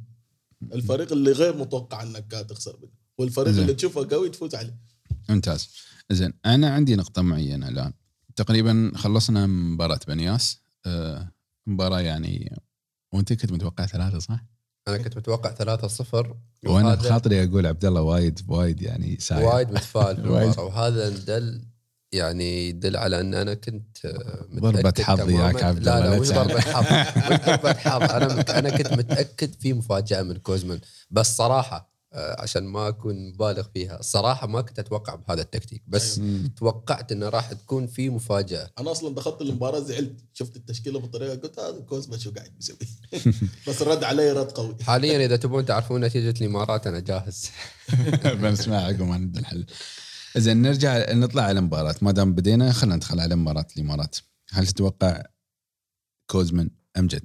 الفريق 0.72 1.12
اللي 1.12 1.32
غير 1.32 1.56
متوقع 1.56 2.02
إنك 2.02 2.30
تخسر 2.48 2.76
منه. 2.82 2.90
والفريق 3.18 3.52
زين. 3.52 3.62
اللي 3.62 3.74
تشوفه 3.74 4.08
قوي 4.10 4.28
تفوز 4.28 4.54
عليه. 4.54 4.78
ممتاز. 5.28 5.68
زين 6.10 6.32
أنا 6.46 6.70
عندي 6.74 6.96
نقطة 6.96 7.22
معينة 7.22 7.68
الآن. 7.68 7.92
تقريبا 8.36 8.92
خلصنا 8.94 9.46
مباراة 9.46 10.00
بنياس. 10.08 10.58
آه، 10.86 11.32
مباراة 11.66 12.00
يعني 12.00 12.56
وأنت 13.12 13.32
كنت 13.32 13.52
متوقع 13.52 13.86
ثلاثة 13.86 14.18
صح؟ 14.18 14.40
أنا 14.88 14.98
كنت 14.98 15.16
متوقع 15.16 15.76
3-0 15.76 16.26
وأنا 16.66 16.94
بخاطري 16.94 17.44
أقول 17.44 17.66
عبد 17.66 17.84
الله 17.84 18.02
وايد 18.02 18.40
وايد 18.48 18.82
يعني 18.82 19.16
ساير 19.20 19.44
وايد 19.46 19.70
متفائل 19.72 20.28
وهذا 20.58 21.08
دل 21.08 21.62
يعني 22.12 22.68
يدل 22.68 22.96
على 22.96 23.20
إن 23.20 23.34
أنا 23.34 23.54
كنت 23.54 24.06
آه، 24.06 24.46
ضربة 24.54 25.02
حظ. 25.02 25.30
ياك 25.30 25.62
عبد 25.62 25.78
الله، 25.78 25.98
لا 26.00 26.10
لا 26.10 26.20
مش. 26.20 26.28
ضربة 26.28 26.60
حظ 26.60 26.84
مش 27.32 27.38
ضربة 27.46 27.72
حظ 27.72 28.02
أنا 28.02 28.58
أنا 28.58 28.70
كنت 28.76 28.92
متأكد 28.92 29.54
في 29.54 29.72
مفاجأة 29.72 30.22
من 30.22 30.36
كوزمان 30.36 30.80
بس 31.10 31.36
صراحة 31.36 31.95
عشان 32.16 32.64
ما 32.64 32.88
أكون 32.88 33.28
مبالغ 33.28 33.62
فيها. 33.74 34.00
الصراحه 34.00 34.46
ما 34.46 34.60
كنت 34.60 34.78
أتوقع 34.78 35.14
بهذا 35.14 35.42
التكتيك 35.42 35.82
بس 35.86 36.18
مم. 36.18 36.52
توقعت 36.56 37.12
إنه 37.12 37.28
راح 37.28 37.52
تكون 37.52 37.86
في 37.86 38.10
مفاجأة. 38.10 38.70
أنا 38.78 38.90
أصلا 38.90 39.14
دخلت 39.14 39.42
المباراة 39.42 39.80
زعلت. 39.80 40.24
شفت 40.32 40.56
التشكيلة 40.56 41.00
بالطريقة 41.00 41.34
قلت 41.34 41.58
هذا 41.58 41.80
كوزما 41.80 42.18
شو 42.18 42.30
قاعد 42.30 42.50
بيسوي. 42.54 42.76
بس 43.68 43.82
رد 43.82 44.04
علي 44.04 44.32
رد 44.32 44.50
قوي. 44.50 44.76
حاليا 44.82 45.26
إذا 45.26 45.36
تبون 45.36 45.64
تعرفون 45.64 46.04
نتيجة 46.04 46.40
الإمارات 46.40 46.86
أنا 46.86 47.00
جاهز. 47.00 47.50
بنسمع 48.40 48.76
عقب 48.76 49.02
ما 49.02 49.18
نبدا 49.18 49.40
الحل. 49.40 49.66
زين 50.36 50.62
نرجع 50.62 51.12
نطلع 51.12 51.42
على 51.42 51.58
المباراة. 51.58 51.94
ما 52.02 52.12
دام 52.12 52.34
بدينا 52.34 52.72
خلينا 52.72 52.96
ندخل 52.96 53.20
على 53.20 53.36
مباراة 53.36 53.66
الإمارات. 53.76 54.16
هل 54.50 54.66
تتوقع 54.66 55.22
كوزمن 56.30 56.70
أمجد 56.98 57.24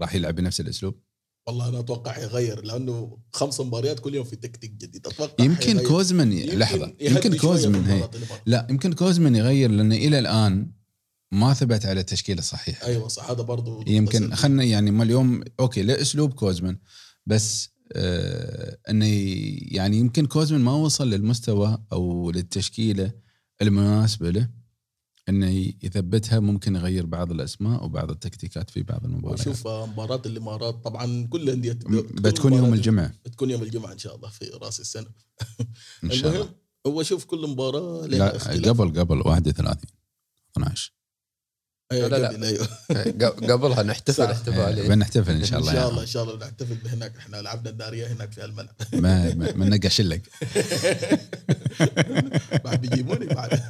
راح 0.00 0.14
يلعب 0.14 0.34
بنفس 0.34 0.60
الأسلوب؟ 0.60 1.00
والله 1.46 1.68
أنا 1.68 1.80
أتوقع 1.80 2.18
يغير 2.18 2.64
لأنه 2.64 3.18
خمس 3.32 3.60
مباريات 3.60 4.00
كل 4.00 4.14
يوم 4.14 4.24
في 4.24 4.36
تكتيك 4.36 4.70
جديد 4.70 5.06
أتوقع 5.06 5.44
يمكن 5.44 5.66
حيغير. 5.66 5.88
كوزمن 5.88 6.32
يمكن 6.32 6.58
لحظة 6.58 6.94
يمكن 7.00 7.36
كوزمن 7.36 7.84
هي. 7.84 8.10
لا 8.46 8.66
يمكن 8.70 8.92
كوزمن 8.92 9.36
يغير 9.36 9.70
لأنه 9.70 9.94
إلى 9.94 10.18
الآن 10.18 10.70
ما 11.32 11.54
ثبت 11.54 11.86
على 11.86 12.00
التشكيله 12.00 12.38
الصحيحه 12.38 12.86
أيوه 12.86 13.08
صح 13.08 13.30
هذا 13.30 13.42
برضو 13.42 13.84
يمكن. 13.86 14.34
خلنا 14.34 14.64
يعني 14.64 14.90
ما 14.90 15.02
اليوم 15.04 15.44
أوكي 15.60 15.82
له 15.82 16.00
أسلوب 16.00 16.32
كوزمن 16.32 16.76
بس 17.26 17.68
آه 17.92 18.78
إنه 18.90 19.06
يعني 19.76 19.96
يمكن 19.96 20.26
كوزمن 20.26 20.60
ما 20.60 20.72
وصل 20.72 21.10
للمستوى 21.10 21.78
أو 21.92 22.30
للتشكيلة 22.30 23.12
المناسبة 23.62 24.30
له 24.30 24.48
إنه 25.28 25.72
يثبتها 25.82 26.40
ممكن 26.40 26.76
يغير 26.76 27.06
بعض 27.06 27.30
الأسماء 27.30 27.84
وبعض 27.84 28.10
التكتيكات 28.10 28.70
في 28.70 28.82
بعض 28.82 29.04
المباريات. 29.04 29.40
وشوف 29.40 29.66
آه، 29.66 29.86
مباراة 29.86 30.22
الإمارات 30.26 30.74
طبعا 30.84 31.26
كل 31.30 31.42
الانديه 31.42 31.72
بتكون 32.14 32.52
يوم 32.52 32.74
الجمعة. 32.74 33.12
بتكون 33.24 33.50
يوم 33.50 33.62
الجمعة 33.62 33.92
إن 33.92 33.98
شاء 33.98 34.16
الله 34.16 34.28
في 34.28 34.44
رأس 34.62 34.80
السنة. 34.80 35.06
إن 36.04 36.10
شاء 36.10 36.30
الله. 36.30 36.40
المهم 36.40 36.54
هو 36.86 37.02
شوف 37.02 37.24
كل 37.24 37.46
مباراة 37.50 38.06
لها 38.06 38.18
لا 38.18 38.36
اختلاف. 38.36 38.80
قبل 38.80 39.00
قبل 39.00 39.20
31 39.20 39.88
12 40.56 40.92
أيوة 40.92 41.03
لا، 42.00 42.18
لا. 42.18 42.28
قبل، 42.28 42.44
أيوة. 42.44 42.68
ق- 43.20 43.50
قبلها 43.52 43.82
نحتفل 43.82 44.24
صح. 44.24 44.30
احتفالين 44.30 44.88
بنحتفل 44.88 45.32
إن 45.32 45.44
شاء 45.44 45.58
إن 45.58 45.62
الله 45.62 45.72
شاء 45.72 45.82
يا 45.84 45.88
الله. 45.88 46.02
إن 46.02 46.06
شاء 46.06 46.22
الله 46.24 46.36
نحتفل 46.46 46.88
هناك 46.88 47.16
إحنا 47.16 47.36
لعبنا 47.36 47.70
الناريه 47.70 48.06
هناك 48.06 48.32
في 48.32 48.44
الملعب 48.44 48.74
ما 48.92 49.34
ما 49.34 49.68
نقع 49.68 49.88
شلق 49.88 50.20
بعد 52.64 52.80
بيجيبوني 52.80 53.26
بعد 53.26 53.60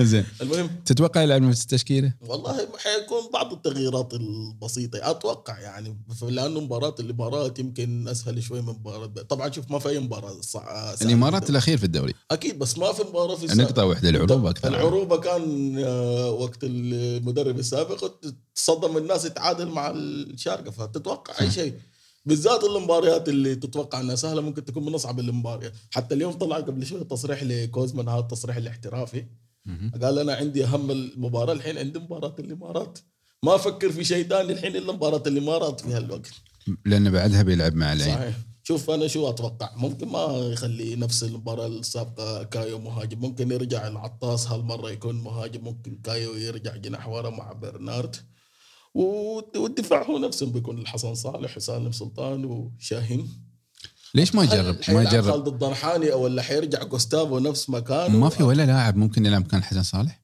زين 0.00 0.24
المهم 0.42 0.70
تتوقع 0.84 1.22
يلعب 1.22 1.42
نفس 1.42 1.62
التشكيلة؟ 1.62 2.12
والله 2.20 2.52
حيكون 2.56 3.30
بعض 3.32 3.52
التغييرات 3.52 4.14
البسيطة 4.14 5.10
أتوقع 5.10 5.58
يعني 5.60 5.96
لأنه 6.22 6.60
مباراة 6.60 6.94
الإمارات 7.00 7.58
يمكن 7.58 8.08
أسهل 8.08 8.42
شوي 8.42 8.60
من 8.62 8.68
مباراة 8.68 9.06
طبعا 9.06 9.50
شوف 9.50 9.70
ما 9.70 9.78
في 9.78 10.08
صع... 10.40 10.94
سهلة 10.94 11.08
الامارات 11.10 11.42
جداً. 11.42 11.50
الأخير 11.50 11.78
في 11.78 11.84
الدوري 11.84 12.14
أكيد 12.30 12.58
بس 12.58 12.78
ما 12.78 12.92
في 12.92 13.02
مباراة 13.02 13.36
في 13.36 13.46
نقطه 13.46 13.84
واحدة 13.84 14.08
العروبة 14.08 14.50
أكثر 14.50 14.68
العروبة 14.68 15.16
كان 15.20 15.74
آه، 15.84 16.30
وقت 16.56 16.64
المدرب 16.64 17.58
السابق 17.58 18.12
تصدم 18.54 18.96
الناس 18.96 19.24
يتعادل 19.24 19.68
مع 19.68 19.90
الشارقة. 19.90 20.70
فتتوقع 20.70 21.40
أي 21.40 21.50
شيء. 21.50 21.74
بالذات 22.26 22.64
المباريات 22.64 23.28
اللي 23.28 23.54
تتوقع 23.54 24.00
إنها 24.00 24.14
سهلة 24.14 24.40
ممكن 24.40 24.64
تكون 24.64 24.84
من 24.84 24.94
أصعب 24.94 25.20
المباريات. 25.20 25.72
حتى 25.90 26.14
اليوم 26.14 26.32
طلع 26.32 26.56
قبل 26.56 26.86
شوي 26.86 27.04
تصريح 27.04 27.42
لكوزمان 27.42 28.08
هذا 28.08 28.18
التصريح 28.18 28.56
الاحترافي. 28.56 29.26
قال 30.02 30.18
أنا 30.18 30.34
عندي 30.34 30.64
أهم 30.64 30.90
المباراة 30.90 31.52
الحين 31.52 31.78
عندي 31.78 31.98
مباراة 31.98 32.34
الامارات 32.38 32.98
ما 33.42 33.54
أفكر 33.54 33.92
في 33.92 34.04
شيء 34.04 34.28
ثاني 34.28 34.52
الحين 34.52 34.76
إلا 34.76 34.92
مباراة 34.92 35.22
الامارات 35.26 35.80
في 35.80 35.92
هالوقت. 35.92 36.30
لأن 36.84 37.10
بعدها 37.10 37.42
بيلعب 37.42 37.74
مع 37.74 37.92
العين. 37.92 38.14
صحيح. 38.14 38.34
شوف 38.68 38.90
أنا 38.90 39.06
شو 39.08 39.28
أتوقع؟ 39.28 39.70
ممكن 39.76 40.08
ما 40.08 40.24
يخلي 40.52 40.96
نفس 40.96 41.22
المباراة 41.22 41.66
السابقة 41.66 42.42
كايو 42.42 42.78
مهاجم. 42.78 43.20
ممكن 43.20 43.50
يرجع 43.52 43.86
العطاس 43.88 44.46
هالمرة 44.46 44.90
يكون 44.90 45.14
مهاجم. 45.22 45.64
ممكن 45.64 46.00
كايو 46.04 46.34
يرجع 46.34 46.76
جناح 46.76 47.08
ورا 47.08 47.30
مع 47.30 47.52
برنارد. 47.52 48.16
والد- 48.94 49.56
والدفاع 49.56 50.02
هو 50.02 50.18
نفسه 50.18 50.46
بيكون 50.46 50.78
الحسن 50.78 51.14
صالح 51.14 51.56
وسالم 51.56 51.92
سلطان 51.92 52.44
وشاهين. 52.44 53.46
ليش 54.14 54.34
ما 54.34 54.44
يجرب؟ 54.44 54.76
ما 54.88 55.02
يجرب؟ 55.02 55.24
خالد 55.30 55.48
الضرحاني 55.48 56.12
أو 56.12 56.24
ولا 56.24 56.42
حيرجع 56.42 56.82
جوستافو 56.82 57.38
نفس 57.38 57.70
مكانه؟ 57.70 58.18
ما 58.18 58.28
في 58.28 58.42
ولا 58.42 58.66
لاعب 58.66 58.96
ممكن 58.96 59.26
يلعب 59.26 59.40
مكان 59.44 59.62
حسن 59.62 59.82
صالح؟ 59.82 60.22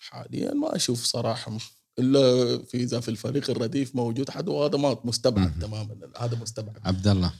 حاليا 0.00 0.52
ما 0.54 0.76
أشوف 0.76 1.04
صراحة. 1.04 1.58
إلا 1.98 2.58
في 2.64 2.76
إذا 2.82 3.00
في 3.00 3.08
الفريق 3.08 3.50
الرديف 3.50 3.96
موجود 3.96 4.30
حد 4.30 4.48
وهذا 4.48 4.78
ما 4.78 4.96
مستبعد. 5.04 5.58
تماما 5.60 5.96
هذا 6.18 6.38
مستبعد. 6.38 6.78
عبد 6.84 7.06
الله 7.08 7.32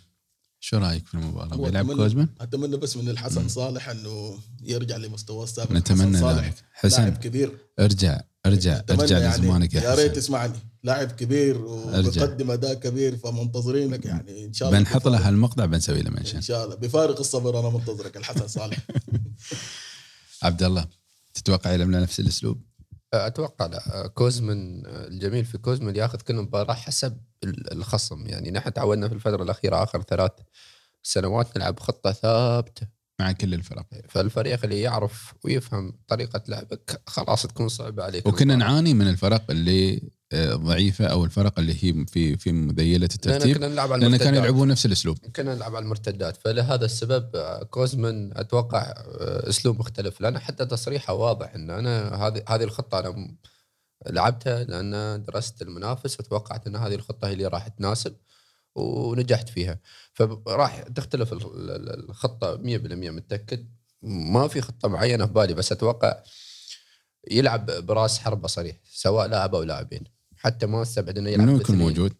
شو 0.60 0.76
رأيك 0.78 1.06
في 1.06 1.14
المباراة؟ 1.14 1.56
بيلعب 1.56 1.92
كوزمان؟ 1.92 2.28
أتمنى 2.40 2.76
بس 2.76 2.96
من 2.96 3.08
الحسن 3.08 3.42
مم. 3.42 3.48
صالح 3.48 3.88
إنه 3.88 4.38
يرجع 4.62 4.96
لمستواه 4.96 5.44
السابق. 5.44 5.72
نتمنى 5.72 6.20
صالح 6.20 6.54
حسن 6.72 7.02
لاعب 7.02 7.16
كبير. 7.16 7.58
ارجع 7.80 8.20
ارجع 8.46 8.82
ارجع 8.90 9.18
يعني 9.18 9.42
لزمانك 9.42 9.74
يا 9.74 9.82
يا 9.82 9.94
ريت 9.94 10.16
تسمعني. 10.16 10.58
لاعب 10.82 11.12
كبير. 11.12 11.64
وبيقدم 11.64 12.50
أداء 12.50 12.74
كبير 12.74 13.16
فمنتظرينك 13.16 14.04
يعني 14.04 14.44
إن 14.44 14.52
شاء 14.52 14.68
الله 14.68 14.80
بنحط 14.80 15.08
له 15.08 15.28
هالمقطع 15.28 15.64
بنسوي 15.64 16.02
له 16.02 16.10
منشن. 16.10 16.36
إن 16.36 16.42
شاء 16.42 16.64
الله. 16.64 16.74
بفارق 16.74 17.18
الصبر 17.18 17.60
أنا 17.60 17.68
منتظرك 17.68 18.16
الحسن 18.16 18.48
صالح. 18.48 18.78
عبد 20.42 20.62
الله 20.62 20.86
تتوقع 21.34 21.72
يلعب 21.72 21.88
نفس 21.88 22.20
الأسلوب؟ 22.20 22.62
أتوقع 23.14 23.66
لا. 23.66 24.06
كوزمن 24.14 24.86
الجميل 24.86 25.44
في 25.44 25.58
كوزمن 25.58 25.96
ياخذ 25.96 26.18
كل 26.20 26.34
مباراة 26.34 26.74
حسب 26.74 27.16
ال- 27.44 27.72
الخصم. 27.72 28.26
يعني 28.26 28.50
نحن 28.50 28.72
تعودنا 28.72 29.08
في 29.08 29.14
الفترة 29.14 29.42
الأخيرة 29.42 29.82
آخر 29.82 30.02
ثلاث 30.02 30.32
سنوات 31.02 31.56
نلعب 31.56 31.80
خطة 31.80 32.12
ثابتة 32.12 32.86
مع 33.20 33.32
كل 33.32 33.54
الفرق. 33.54 33.86
فالفريق 34.08 34.60
اللي 34.64 34.80
يعرف 34.80 35.34
ويفهم 35.44 35.98
طريقة 36.08 36.42
لعبك 36.48 37.02
خلاص 37.06 37.42
تكون 37.46 37.68
صعبة 37.68 38.04
عليك. 38.04 38.26
وكنا. 38.26 38.56
نعاني 38.56 38.94
من 38.94 39.08
الفرق 39.08 39.50
اللي 39.50 40.02
ضعيفة 40.54 41.06
أو 41.06 41.24
الفرق 41.24 41.58
اللي 41.58 41.72
هي 41.84 42.06
في 42.06 42.36
في 42.36 42.52
مذيلة 42.52 43.04
الترتيب 43.14 43.56
كنا 43.56 43.68
نلعب 43.68 43.92
على 43.92 44.08
لأن 44.08 44.16
كانوا. 44.16 44.38
يلعبون 44.38 44.68
نفس 44.68 44.86
الأسلوب. 44.86 45.18
كنا 45.18 45.54
نلعب 45.54 45.76
على 45.76 45.82
المرتدات. 45.82 46.36
فلهذا 46.36 46.84
السبب 46.84 47.36
آه، 47.36 47.62
كوزمن 47.62 48.38
أتوقع 48.38 48.78
آه، 48.80 49.48
أسلوب 49.48 49.78
مختلف. 49.78 50.20
لأن 50.20 50.38
حتى 50.38 50.66
تصريحه 50.66 51.12
واضح 51.14 51.54
إن 51.54 51.70
أنا 51.70 52.14
هذه 52.26 52.42
هذه 52.48 52.64
الخطة 52.64 52.98
أنا 52.98 53.34
لعبتها 54.06 54.64
لأن 54.64 55.24
درست 55.24 55.62
المنافس 55.62 56.20
وتوقعت 56.20 56.66
إن 56.66 56.76
هذه 56.76 56.94
الخطة 56.94 57.28
هي 57.28 57.32
اللي 57.32 57.46
راح 57.46 57.68
تناسب 57.68 58.16
ونجحت 58.74 59.48
فيها. 59.48 59.80
فراح 60.14 60.82
تختلف 60.82 61.32
ال- 61.32 61.70
ال- 61.70 62.04
الخطة 62.10 62.56
100% 62.56 63.10
متأكد؟ 63.10 63.68
ما 64.02 64.48
في 64.48 64.60
خطة 64.60 64.88
معينة 64.88 65.26
في 65.26 65.32
بالي 65.32 65.54
بس 65.54 65.72
أتوقع 65.72 66.22
يلعب 67.30 67.70
براس 67.70 68.18
حربه 68.18 68.48
صريح 68.48 68.76
سواء 68.84 69.26
لاعب 69.26 69.54
أو 69.54 69.62
لاعبين 69.62 70.04
حتى 70.36 70.66
ما 70.66 70.82
استبعد 70.82 71.18
انه 71.18 71.30
يلعب 71.30 71.48
منو 71.48 71.60
يكون. 71.60 71.76
موجود؟ 71.76 72.12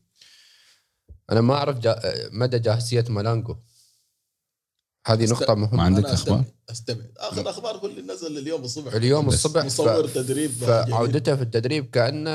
أنا 1.33 1.41
ما 1.41 1.55
أعرف 1.55 1.79
جا... 1.79 2.01
مدى 2.33 2.59
جاهزية 2.59 3.05
مالانجو 3.09 3.57
هذه 5.07 5.25
نقطة 5.31 5.55
مهمة. 5.55 5.77
ما 5.77 5.83
عندك 5.83 6.05
أنا 6.05 6.15
أخبار؟ 6.15 6.45
استبعد- 6.71 7.11
آخر 7.17 7.51
أخبار 7.51 7.77
هو 7.77 7.87
اللي 7.87 8.13
نزل 8.13 8.39
اليوم 8.39 8.63
الصبح. 8.63 8.95
اليوم 8.95 9.29
الصبح 9.29 9.63
ف... 9.63 9.65
مصور 9.65 10.09
تدريب 10.09 10.51
جميل. 10.61 10.67
فعودته 10.91 11.37
في 11.37 11.43
التدريب 11.43 11.91
كأنه 11.91 12.31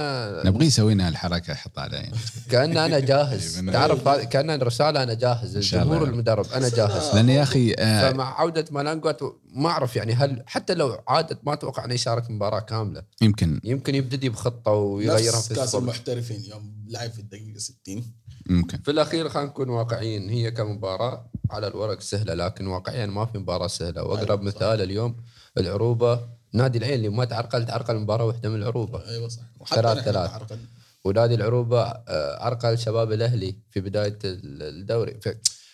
نبغى 0.49 0.65
يسوي 0.65 0.93
لنا 0.93 1.09
الحركه 1.09 1.51
يحط 1.51 1.79
على 1.79 2.11
كأن 2.49 2.77
أنا 2.77 2.99
جاهز. 3.09 3.59
من- 3.59 3.73
تعرف 3.73 4.07
هذا 4.07 4.23
كأن 4.23 4.61
رسالة 4.61 5.03
أنا 5.03 5.13
جاهز. 5.13 5.55
إن 5.55 5.61
شاء 5.61 5.81
الله. 5.83 5.93
الجمهور 5.93 6.13
المدرب 6.13 6.45
أنا 6.53 6.69
جاهز. 6.69 7.15
لأن 7.15 7.29
يا 7.29 7.43
أخي 7.43 7.73
آه، 7.79 8.11
فمع 8.11 8.39
عودة 8.39 8.65
مالانجو 8.71 9.13
ما 9.53 9.69
أعرف 9.69 9.95
يعني 9.95 10.13
هل 10.13 10.43
حتى 10.45 10.73
لو 10.73 10.97
عادت 11.07 11.39
ما 11.43 11.53
أتوقع 11.53 11.85
أنه 11.85 11.93
يشارك 11.93 12.31
مباراة 12.31 12.59
كاملة. 12.59 13.03
يمكن. 13.21 13.59
يمكن 13.63 13.95
يبتدي 13.95 14.29
بخطة 14.29 14.71
ويغيرها 14.71 15.41
في 15.41 15.53
كأس 15.53 15.75
المحترفين 15.75 16.43
يوم 16.51 16.85
لعب 16.87 17.11
في 17.11 17.19
الدقيقة 17.19 17.57
60 17.59 18.13
ممكن 18.49 18.77
في 18.77 18.91
الأخير 18.91 19.29
خلينا 19.29 19.49
نكون 19.49 19.69
واقعيين 19.69 20.29
هي 20.29 20.51
كمباراة 20.51 21.31
على 21.49 21.67
الورق 21.67 21.99
سهلة 22.01 22.33
لكن 22.33 22.67
واقعيا 22.67 23.05
ما 23.05 23.25
في 23.25 23.37
مباراة 23.37 23.67
سهلة 23.67 24.03
وأقرب 24.03 24.39
أيوة، 24.41 24.51
صح. 24.51 24.57
مثال 24.57 24.81
اليوم 24.81 25.15
العروبة 25.57 26.19
نادي 26.53 26.77
العين 26.77 26.93
اللي 26.93 27.09
ما 27.09 27.25
تعرقل 27.25 27.65
تعرقل 27.65 27.95
مباراة 27.95 28.25
واحدة 28.25 28.49
من 28.49 28.55
العروبة 28.55 29.07
أيوه 29.09 29.27
صح 29.27 29.41
ثلاث 29.75 29.97
ثلاث. 30.03 30.29
تعرقل. 30.31 30.57
ونادي 31.05 31.35
العروبة 31.35 31.81
آه، 31.81 32.43
عرقل 32.43 32.77
شباب 32.77 33.11
الأهلي 33.11 33.55
في 33.71 33.81
بداية 33.81 34.19
ال- 34.25 34.63
الدوري 34.63 35.19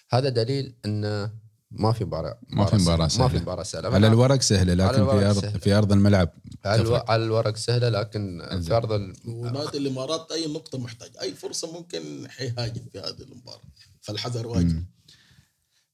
هذا 0.10 0.30
دليل 0.30 0.76
انه 0.86 1.32
ما 1.72 1.92
في 1.92 2.06
مباراة 2.06 2.40
ما 2.50 2.66
في 2.66 2.76
مباراة 2.76 2.98
ما 2.98 3.08
سهلة. 3.08 3.28
في 3.28 3.38
مباراة 3.38 3.64
سهلة 3.64 3.90
على 3.90 4.08
الورق 4.08 4.42
سهلة 4.42 4.74
لكن 4.74 4.96
الورق 5.02 5.20
في 5.20 5.26
ارض 5.30 5.40
سهلة. 5.42 5.60
في 5.60 5.74
أرض 5.74 5.92
الملعب 5.92 6.30
على, 6.66 6.82
ألو... 6.82 6.96
على 6.96 7.24
الورق 7.24 7.56
سهلة 7.56 7.90
لكن 7.90 8.42
في 8.62 8.74
أرض 8.74 8.92
ال... 8.92 9.14
ونادي 9.28 9.78
الإمارات 9.78 10.32
أي 10.32 10.54
نقطة 10.54 10.78
محتاج 10.78 11.10
أي 11.22 11.34
فرصة 11.34 11.72
ممكن 11.74 12.28
حيهاجم 12.30 12.82
في 12.92 13.00
هذه 13.00 13.22
المباراة 13.22 13.62
فالحذر 14.02 14.48
واجب. 14.48 14.84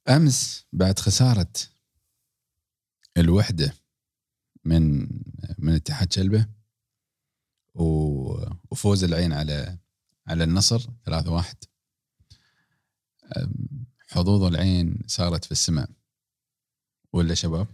أمس 0.09 0.65
بعد 0.73 0.99
خسارة 0.99 1.51
الوحدة 3.17 3.73
من 4.65 5.07
من 5.57 5.73
اتحاد 5.75 6.13
شلبة 6.13 6.45
وفوز 7.75 9.03
العين 9.03 9.33
على 9.33 9.77
على 10.27 10.43
النصر 10.43 10.79
3-1 11.05 11.55
أم، 13.37 13.85
حظوظ 14.09 14.43
العين 14.43 14.99
صارت 15.07 15.45
في 15.45 15.51
السماء. 15.51 15.89
ولا 17.13 17.33
شباب؟ 17.33 17.67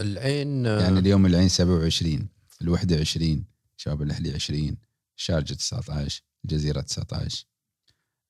العين 0.00 0.64
يعني 0.66 0.98
اليوم 0.98 1.26
العين 1.26 1.48
27 1.48 2.28
الوحدة 2.62 2.96
20 3.00 3.44
شباب 3.76 4.02
الأهلي 4.02 4.34
20 4.34 4.76
الشارجه 5.16 5.54
19 5.54 6.22
الجزيرة 6.44 6.80
19 6.80 7.46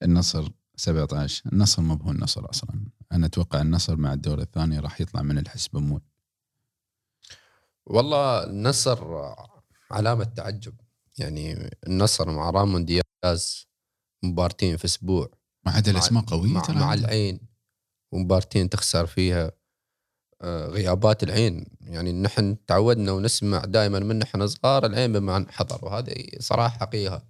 النصر 0.03 0.51
17 0.77 1.51
النصر 1.53 1.83
ما 1.83 2.03
هو 2.03 2.11
النصر 2.11 2.51
أصلا. 2.51 2.87
أنا 3.13 3.27
أتوقع 3.27 3.61
النصر 3.61 3.97
مع 3.97 4.13
الدور 4.13 4.41
الثاني 4.41 4.79
راح 4.79 5.01
يطلع 5.01 5.23
من 5.23 5.39
الحسبمون 5.39 6.01
والله 7.87 8.45
النصر 8.45 9.05
علامة 9.91 10.25
تعجب. 10.25 10.75
يعني 11.19 11.71
النصر 11.87 12.31
مع 12.31 12.51
رامون 12.51 12.85
دياز 12.85 13.69
مبارتين 14.23 14.77
في 14.77 14.85
أسبوع. 14.85 15.31
ما 15.67 15.73
عاد 15.73 15.89
الأسماء 15.89 16.25
قوية 16.25 16.53
مع, 16.53 16.61
ترى 16.61 16.77
مع 16.77 16.95
العين. 16.95 17.41
ومبارتين 18.13 18.71
تخسر 18.71 19.07
فيها. 19.07 19.53
آه، 20.43 20.67
غيابات 20.67 21.23
العين. 21.23 21.67
يعني 21.81 22.13
نحن 22.13 22.67
تعودنا 22.67 23.13
ونسمع 23.13 23.65
دائما 23.65 23.99
من 23.99 24.19
نحن 24.19 24.47
صغار 24.47 24.87
العين 24.87 25.13
بمعنى 25.13 25.47
حضر 25.53 25.85
وهذه 25.85 26.27
صراحة 26.39 26.79
حقيقة. 26.79 27.23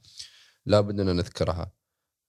لابد 0.66 1.00
أن 1.00 1.16
نذكرها. 1.16 1.72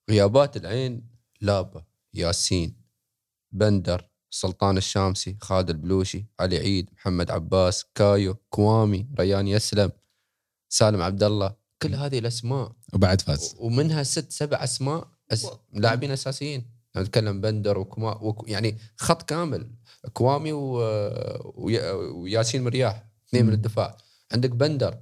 غيابات 0.09 0.57
العين 0.57 1.09
لابا 1.41 1.85
ياسين 2.13 2.80
بندر 3.51 4.09
سلطان 4.29 4.77
الشامسي 4.77 5.37
خالد 5.41 5.69
البلوشي 5.69 6.25
علي 6.39 6.57
عيد 6.57 6.89
محمد 6.93 7.31
عباس 7.31 7.85
كايو 7.95 8.35
كوامي 8.49 9.07
ريان 9.19 9.47
يسلم 9.47 9.91
سالم 10.69 11.01
عبد 11.01 11.23
الله 11.23 11.55
كل 11.81 11.95
هذه 11.95 12.19
الأسماء. 12.19 12.71
وبعد 12.93 13.21
فاز. 13.21 13.55
ومنها 13.59 14.03
ست 14.03 14.31
سبع 14.31 14.63
أسماء 14.63 15.07
أس... 15.31 15.47
لاعبين 15.73 16.11
أساسيين. 16.11 16.65
نتكلم 16.97 17.41
بندر 17.41 17.77
وكما 17.77 18.17
وك... 18.17 18.49
يعني 18.49 18.77
خط 18.97 19.21
كامل. 19.29 19.71
كوامي 20.13 20.51
و... 20.51 20.73
ويا... 21.55 21.91
وياسين 21.91 22.63
مرياح 22.63 23.05
اثنين 23.27 23.45
من. 23.45 23.53
الدفاع. 23.53 23.97
عندك 24.31 24.49
بندر 24.49 24.97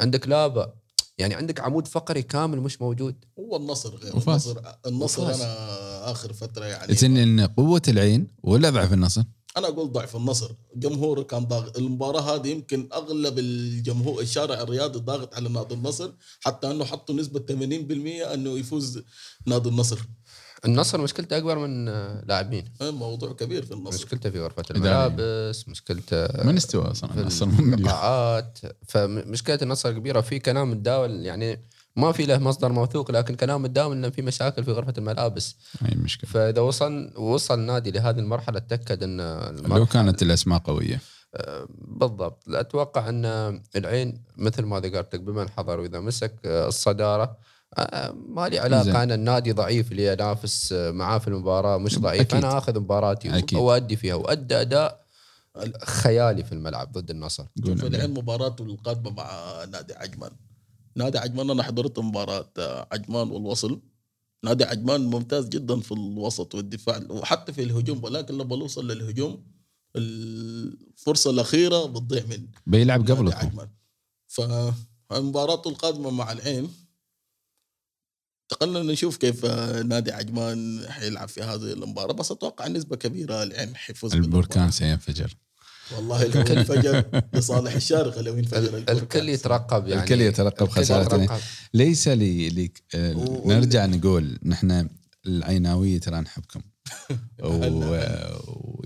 عندك 0.00 0.28
لابا 0.28 0.79
يعني 1.20 1.34
عندك 1.34 1.60
عمود 1.60 1.86
فقري 1.88 2.22
كامل 2.22 2.60
مش 2.60 2.82
موجود 2.82 3.14
هو 3.38 3.56
النصر 3.56 3.96
غير 3.96 4.16
وفاز. 4.16 4.48
النصر 4.48 4.62
النصر 4.86 5.22
وفاز. 5.22 5.40
أنا 5.40 6.10
آخر 6.10 6.32
فترة 6.32 6.64
يعني 6.64 7.06
إن 7.22 7.40
قوة 7.40 7.82
العين 7.88 8.26
ولا 8.42 8.70
ضعف 8.70 8.92
النصر؟ 8.92 9.22
أنا 9.56 9.68
أقول 9.68 9.92
ضعف 9.92 10.16
النصر 10.16 10.50
جمهور 10.76 11.22
كان 11.22 11.44
ضاغط 11.44 11.78
المباراة 11.78 12.20
هذه 12.34 12.48
يمكن 12.48 12.88
أغلب 12.92 13.38
الجمهور 13.38 14.22
الشارع 14.22 14.60
الرياضي 14.60 14.98
ضاغط 14.98 15.34
على 15.34 15.48
نادي 15.48 15.74
النصر 15.74 16.10
حتى 16.40 16.70
إنه 16.70 16.84
حطوا 16.84 17.14
نسبة 17.14 17.40
80% 17.40 18.32
إنه 18.34 18.58
يفوز 18.58 19.02
نادي 19.46 19.68
النصر 19.68 19.98
النصر 20.64 21.00
مشكلته 21.00 21.36
أكبر 21.36 21.58
من 21.58 21.84
لاعبين. 22.28 22.64
هذا 22.80 22.90
موضوع 22.90 23.32
كبير 23.32 23.64
في 23.64 23.74
النصر. 23.74 23.94
مشكلته 23.94 24.30
في 24.30 24.40
غرفة 24.40 24.62
إدارية. 24.70 25.06
الملابس 25.06 25.68
مشكلته 25.68 26.44
من 26.44 26.56
استوى 26.56 26.90
أصلا؟ 26.90 27.28
في. 27.28 27.44
اللقاءات 27.74 28.58
فمشكلة 28.88 29.58
النصر 29.62 29.92
كبيرة 29.92 30.20
في 30.20 30.38
كلام 30.38 30.70
متداول 30.70 31.26
يعني 31.26 31.60
ما 31.96 32.12
في 32.12 32.26
له 32.26 32.38
مصدر 32.38 32.72
موثوق 32.72 33.10
لكن 33.10 33.34
كلام 33.34 33.62
متداول 33.62 33.96
إنه 33.96 34.10
في 34.10 34.22
مشاكل 34.22 34.64
في 34.64 34.72
غرفة 34.72 34.94
الملابس. 34.98 35.56
هاي 35.80 35.92
المشكلة 35.92 36.30
فإذا 36.30 36.60
وصل 36.60 37.12
وصل 37.16 37.58
النادي 37.58 37.90
لهذه 37.90 38.18
المرحلة 38.18 38.58
تاكد 38.58 39.02
إن 39.02 39.20
لو 39.66 39.86
كانت 39.86 40.22
الأسماء 40.22 40.58
قوية. 40.58 41.00
آه، 41.34 41.68
بالضبط. 41.78 42.48
أتوقع 42.48 43.08
إن 43.08 43.24
العين 43.76 44.22
مثل 44.36 44.62
ما 44.62 44.80
ذكرتك 44.80 45.20
بمن 45.20 45.48
حضر 45.48 45.80
وإذا 45.80 46.00
مسك 46.00 46.34
آه، 46.44 46.68
الصدارة 46.68 47.36
ما 48.28 48.48
لي. 48.48 48.58
علاقة 48.58 49.02
أنا 49.02 49.14
النادي 49.14 49.52
ضعيف 49.52 49.92
اللي 49.92 50.12
أنافس 50.12 50.72
آه، 50.72 50.90
معاه 50.90 51.18
في 51.18 51.28
المباراة 51.28 51.78
مش 51.78 51.98
ضعيف. 51.98 52.20
أكيد. 52.20 52.34
أنا 52.34 52.58
آخذ 52.58 52.80
مباراتي 52.80 53.38
أكيد. 53.38 53.58
وادي 53.58 53.96
فيها 53.96 54.14
وادى 54.14 54.60
أداء 54.60 55.06
خيالي 55.82 56.44
في 56.44 56.52
الملعب 56.52 56.92
ضد 56.92 57.10
النصر. 57.10 57.44
شوف 57.66 57.82
قول 57.82 57.94
العين 57.94 58.10
مباراته 58.10 58.64
القادمة 58.64 59.10
مع 59.10 59.64
نادي 59.64 59.94
عجمان. 59.94 60.30
نادي 60.96 61.18
عجمان 61.18 61.50
أنا 61.50 61.62
حضرت 61.62 61.98
مباراة 61.98 62.50
آه، 62.58 62.88
عجمان 62.92 63.30
والوصل. 63.30 63.80
نادي 64.44 64.64
عجمان 64.64 65.00
ممتاز 65.00 65.48
جدا 65.48 65.80
في 65.80 65.92
الوسط 65.92 66.54
والدفاع 66.54 67.00
وحتى 67.10 67.52
في 67.52 67.62
الهجوم 67.62 68.04
ولكن 68.04 68.38
لما 68.38 68.56
نوصل 68.56 68.90
للهجوم 68.90 69.46
الفرصة 69.96 71.30
الأخيرة 71.30 71.86
بتضيع 71.86 72.22
من 72.26 72.46
بيلعب 72.66 73.10
قبلكم. 73.10 73.36
عجمان. 73.38 73.68
فمباراته 74.28 75.68
القادمة 75.70 76.10
مع 76.10 76.32
العين 76.32 76.68
تقلنا 78.50 78.92
نشوف 78.92 79.16
كيف 79.16 79.44
نادي 79.84 80.12
عجمان 80.12 80.86
حيلعب 80.88 81.28
في 81.28 81.42
هذه 81.42 81.72
المباراة. 81.72 82.12
بس 82.12 82.30
أتوقع 82.30 82.68
نسبة 82.68 82.96
كبيرة 82.96 83.42
العين 83.42 83.76
حيفوز 83.76 84.14
البركان 84.14 84.70
سينفجر. 84.70 85.36
والله 85.96 86.24
لو 86.24 86.40
انفجر 86.40 87.22
لصالح 87.34 87.74
الشارقه 87.74 88.20
لو 88.20 88.38
البركان. 88.38 88.96
الكل 88.96 89.28
يترقب 89.28 89.88
يعني. 89.88 90.02
الكل 90.02 90.20
يترقب 90.20 90.66
الكل 90.66 90.80
يترقب. 90.82 91.40
ليس 91.74 92.08
لي, 92.08 92.48
لي 92.48 92.72
آه، 92.94 93.42
نرجع 93.46 93.86
نقول 93.86 94.38
نحن 94.42 94.88
العيناويه 95.26 95.98
ترى 95.98 96.20
نحبكم. 96.20 96.62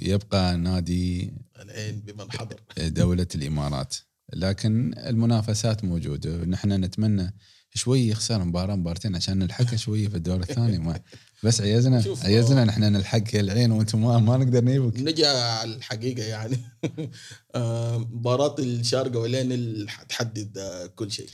ويبقى 0.03 0.57
نادي 0.57 1.33
العين 1.63 2.01
بمن 2.01 2.33
حضر. 2.33 2.61
دولة 2.79 3.27
الإمارات. 3.35 3.97
لكن 4.33 4.95
المنافسات 4.99 5.85
موجودة. 5.85 6.45
نحن 6.45 6.73
نتمنى 6.73 7.35
شوي 7.77 8.09
يخسر 8.09 8.45
مباراة 8.45 8.75
مباراتين 8.77 9.17
عشان 9.17 9.39
نلحقها 9.39 9.77
شوية 9.85 10.09
في 10.09 10.17
الدور 10.17 10.41
الثاني 10.41 10.79
ما 10.79 11.01
بس 11.43 11.61
عيزنا 11.61 12.05
عيزنا 12.25 12.65
نحن 12.65 12.83
نلحق 12.83 13.35
العين 13.35 13.73
وأنتم 13.73 14.03
ما, 14.03 14.19
ما 14.19 14.37
نقدر 14.37 14.65
نجيبك 14.65 15.01
نجي 15.01 15.27
على 15.27 15.75
الحقيقة 15.75 16.23
يعني. 16.23 16.57
آه، 17.55 17.99
مباراة 17.99 18.57
الشارقة 18.59 19.19
والعين 19.19 19.53
اللي 19.53 19.91
حتحدد 19.91 20.59
آه، 20.59 20.87
كل 20.87 21.11
شيء. 21.13 21.27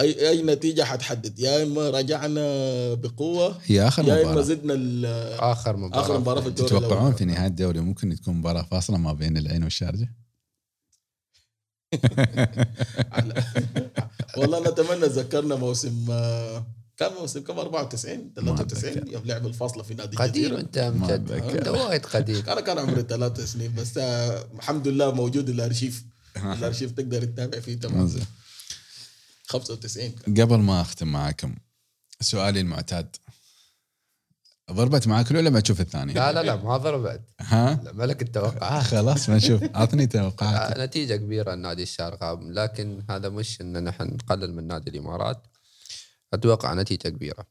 اي 0.00 0.28
أي 0.30 0.42
نتيجة 0.42 0.82
حتحدد؟ 0.82 1.38
يا 1.38 1.62
إما 1.62 1.90
رجعنا 1.90 2.40
بقوة 2.94 3.58
هي 3.66 3.88
آخر 3.88 4.04
يا 4.08 4.30
إما 4.32 4.40
زدنا 4.42 4.74
آخر 5.52 5.76
مباراة. 5.76 6.00
آخر 6.04 6.18
مباراة 6.20 6.40
في 6.40 6.46
الدوري 6.48 6.68
تتوقعون. 6.68 7.12
في 7.12 7.24
نهاية 7.24 7.46
الدوري؟ 7.46 7.80
ممكن 7.80 8.16
تكون 8.16 8.34
مباراة 8.34 8.62
فاصلة 8.62 8.98
ما 8.98 9.12
بين 9.12 9.36
العين 9.36 9.62
والشارجة 9.64 10.04
على- 10.04 10.27
والله 14.36 14.60
نتمنى 14.70 15.06
ذكرنا 15.06 15.56
موسم 15.56 16.06
كان 16.96 17.12
موسم 17.20 17.40
كم؟ 17.40 17.58
94 17.58 18.32
93 18.34 18.92
أتذكر. 18.92 19.12
يوم 19.12 19.22
لعب 19.24 19.46
الفاصله 19.46 19.82
في 19.82 19.94
نادي 19.94 20.16
قديم 20.16 20.54
أنت. 20.54 20.78
أنت 20.78 21.68
وايد 21.68 22.06
قديم. 22.06 22.42
أنا 22.48 22.60
كان 22.60 22.78
عمري 22.78 23.02
ثلاث 23.02 23.52
سنين 23.52 23.74
بس 23.74 23.98
آه، 23.98 24.46
الحمد 24.54 24.88
لله 24.88 25.12
موجود 25.14 25.48
الأرشيف. 25.48 26.04
الأرشيف 26.58 26.90
تقدر 26.90 27.24
تتابع 27.24 27.60
فيه 27.60 27.74
تمام. 27.80 28.06
زين. 28.06 28.26
95 29.46 30.14
قبل 30.26 30.56
ما 30.58 30.80
أختم 30.80 31.08
معاكم 31.08 31.54
سؤالي 32.20 32.60
المعتاد. 32.60 33.16
ضربت 34.72 35.06
معاك 35.08 35.30
ولا 35.30 35.50
ما 35.50 35.60
تشوف 35.60 35.80
الثاني 35.80 36.12
لا 36.12 36.32
لا 36.32 36.42
لا 36.42 36.56
ما 36.56 36.76
ضربت. 36.76 37.20
ها؟ 37.40 37.80
لا، 37.84 37.92
ملك 37.92 38.22
التوقعات. 38.22 38.82
خلاص 38.82 39.28
ما 39.28 39.36
نشوف 39.36 39.62
اعطني 39.62 40.06
توقعات 40.06 40.78
نتيجة 40.80 41.16
كبيرة 41.16 41.54
النادي 41.54 41.82
الشارقة 41.82 42.40
لكن 42.42 43.02
هذا 43.10 43.28
مش 43.28 43.60
إن 43.60 43.84
نحن 43.84 44.02
نقلل 44.04 44.54
من 44.54 44.66
نادي 44.66 44.90
الإمارات. 44.90 45.46
أتوقع 46.34 46.74
نتيجة 46.74 47.08
كبيرة. 47.08 47.46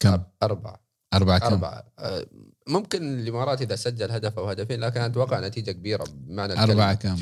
كم؟ 0.00 0.22
أربعة. 0.42 0.80
أربعة 1.14 1.38
كم؟ 1.38 1.46
أربعة. 1.46 1.84
آه، 1.98 2.26
ممكن 2.68 3.18
الإمارات 3.20 3.62
إذا 3.62 3.76
سجل 3.76 4.10
هدف 4.10 4.38
أو 4.38 4.48
هدفين 4.48 4.80
لكن 4.80 5.00
أتوقع 5.00 5.40
نتيجة 5.40 5.70
كبيرة 5.70 6.04
بمعنى 6.12 6.52
الكلمة. 6.52 6.72
أربعة 6.72 6.94
كم؟ 6.94 7.16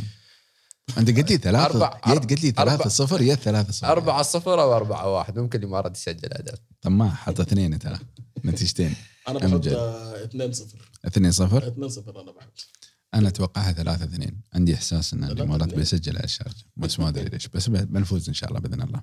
أنت 0.99 1.17
قلت 1.19 1.31
لي 1.31 1.37
ثلاثة. 1.37 1.69
أربعة- 1.91 2.09
يا 2.09 2.15
قلت 2.15 2.43
لي 2.45 2.51
ثلاثة 2.51 2.89
صفر 2.89 3.23
يا 3.23 3.35
ثلاثة 3.35 3.73
صفر. 3.73 3.87
أربعة 3.93 4.23
صفر 4.23 4.63
أو 4.63 4.77
أربعة 4.77 5.13
واحد. 5.15 5.39
ممكن 5.39 5.59
الإمارات 5.59 5.97
يسجل 5.97 6.29
هدف. 6.35 6.59
طب 6.83 6.91
ما 6.91 7.11
حط 7.11 7.41
اثنين 7.41 7.79
ترى 7.79 7.99
نتيجتين. 8.45 8.95
أنا 9.29 9.39
بحط 9.39 9.53
أمجد. 9.53 9.73
آه، 9.73 10.25
2 10.25 10.53
0 10.53 10.79
2 11.07 11.33
0 11.33 11.67
2 11.69 11.89
0 11.89 12.21
أنا 12.23 12.31
بحط. 12.33 12.69
أنا 13.15 13.29
اتوقعها 13.29 13.73
3 13.73 14.05
2 14.05 14.41
عندي 14.55 14.75
إحساس 14.75 15.15
إن 15.15 15.25
الامارات. 15.25 15.75
بيسجل 15.75 16.17
على 16.17 16.25
الشارجه 16.25 16.65
بس 16.77 17.01
ما 17.01 17.09
أدري 17.09 17.25
ليش. 17.25 17.49
بس 17.49 17.69
بنفوز 17.71 18.29
إن 18.29 18.35
شاء 18.35 18.49
الله 18.49 18.61
بإذن 18.61 18.83
الله. 18.83 19.03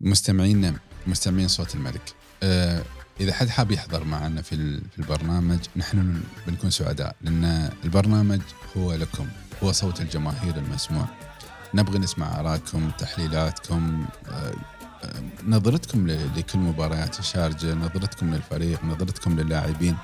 مستمعينا 0.00 0.78
مستمعين 1.06 1.48
صوت 1.48 1.74
الملك. 1.74 2.14
آه، 2.42 2.82
إذا 3.20 3.32
حد 3.32 3.48
حاب 3.48 3.70
يحضر 3.70 4.04
معنا 4.04 4.42
في 4.42 4.80
في 4.90 4.98
البرنامج 4.98 5.58
نحن 5.76 6.22
بنكون 6.46 6.70
سعداء. 6.70 7.16
لأن 7.20 7.44
البرنامج 7.84 8.40
هو 8.76 8.94
لكم. 8.94 9.28
هو 9.62 9.72
صوت 9.72 10.00
الجماهير 10.00 10.56
المسموع. 10.56 11.08
نبغى 11.74 11.98
نسمع 11.98 12.40
آرائكم 12.40 12.90
تحليلاتكم 12.90 14.06
آه، 14.28 14.54
نظرتكم 15.46 16.06
لكل 16.36 16.58
مباريات 16.58 17.18
الشارجه 17.18 17.74
نظرتكم 17.74 18.34
للفريق 18.34 18.84
نظرتكم 18.84 19.40
للاعبين. 19.40 19.96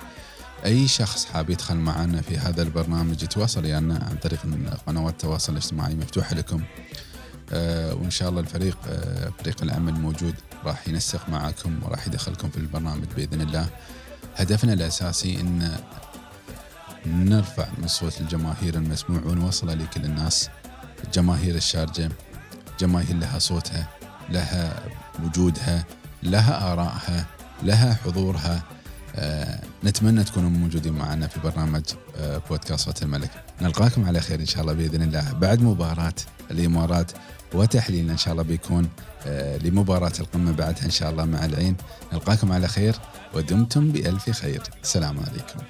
أي 0.65 0.89
شخص 0.89 1.25
حاب 1.25 1.51
يدخل 1.51 1.77
معنا 1.77 2.21
في 2.21 2.39
هذا 2.39 2.63
البرنامج 2.63 3.23
يتواصل 3.23 3.65
ويانا 3.65 3.95
عن 4.11 4.17
طريق 4.17 4.41
قنوات 4.87 5.13
التواصل 5.13 5.53
الاجتماعي 5.53 5.95
مفتوحة 5.95 6.35
لكم. 6.35 6.63
آه، 7.53 7.95
وإن 7.95 8.11
شاء 8.11 8.29
الله 8.29 8.41
الفريق 8.41 8.79
آه، 8.89 9.33
فريق 9.39 9.63
العمل 9.63 9.93
موجود 9.93 10.35
راح 10.65 10.89
ينسق 10.89 11.29
معكم 11.29 11.83
وراح 11.83 12.07
يدخلكم 12.07 12.51
في 12.51 12.57
البرنامج 12.57 13.07
بإذن 13.17 13.41
الله. 13.41 13.69
هدفنا 14.37 14.73
الأساسي 14.73 15.41
إن 15.41 15.77
نرفع 17.07 17.67
من 17.79 17.89
صوت 17.89 18.21
الجماهير 18.21 18.75
المسموع 18.75 19.21
ونوصله 19.23 19.75
لكل 19.75 20.05
الناس. 20.05 20.51
جماهير 21.15 21.55
الشارجة 21.55 22.09
جماهير 22.81 23.17
لها 23.17 23.39
صوتها. 23.39 24.02
لها 24.33 24.83
وجودها 25.25 25.85
لها 26.23 26.73
آرائها 26.73 27.27
لها 27.63 27.95
حضورها. 28.05 28.63
آه، 29.17 29.61
نتمنى 29.85 30.25
تكونوا 30.25 30.51
موجودين 30.51 30.93
معنا 30.93 31.27
في 31.27 31.41
برنامج 31.41 31.83
آه، 32.17 32.43
بودكاست 32.51 32.85
صوت 32.85 33.03
الملك. 33.03 33.31
نلقاكم 33.61 34.05
على 34.05 34.21
خير 34.21 34.41
إن 34.41 34.47
شاء 34.47 34.63
الله 34.63 34.73
بإذن 34.73 35.03
الله. 35.03 35.33
بعد 35.33 35.63
مباراة 35.63 36.15
الإمارات 36.51 37.13
وتحليلنا 37.55 38.13
إن 38.13 38.19
شاء 38.19 38.33
الله 38.33 38.45
بيكون 38.45 38.89
آه، 39.27 39.59
لمباراة 39.59 40.13
القمة 40.21 40.53
بعدها 40.53 40.85
إن 40.85 40.91
شاء 40.91 41.11
الله 41.11 41.25
مع 41.25 41.45
العين. 41.45 41.77
نلقاكم 42.13 42.53
على 42.53 42.69
خير 42.69 42.97
ودمتم 43.35 43.93
بألف 43.93 44.31
خير. 44.31 44.63
السلام 44.83 45.19
عليكم. 45.19 45.61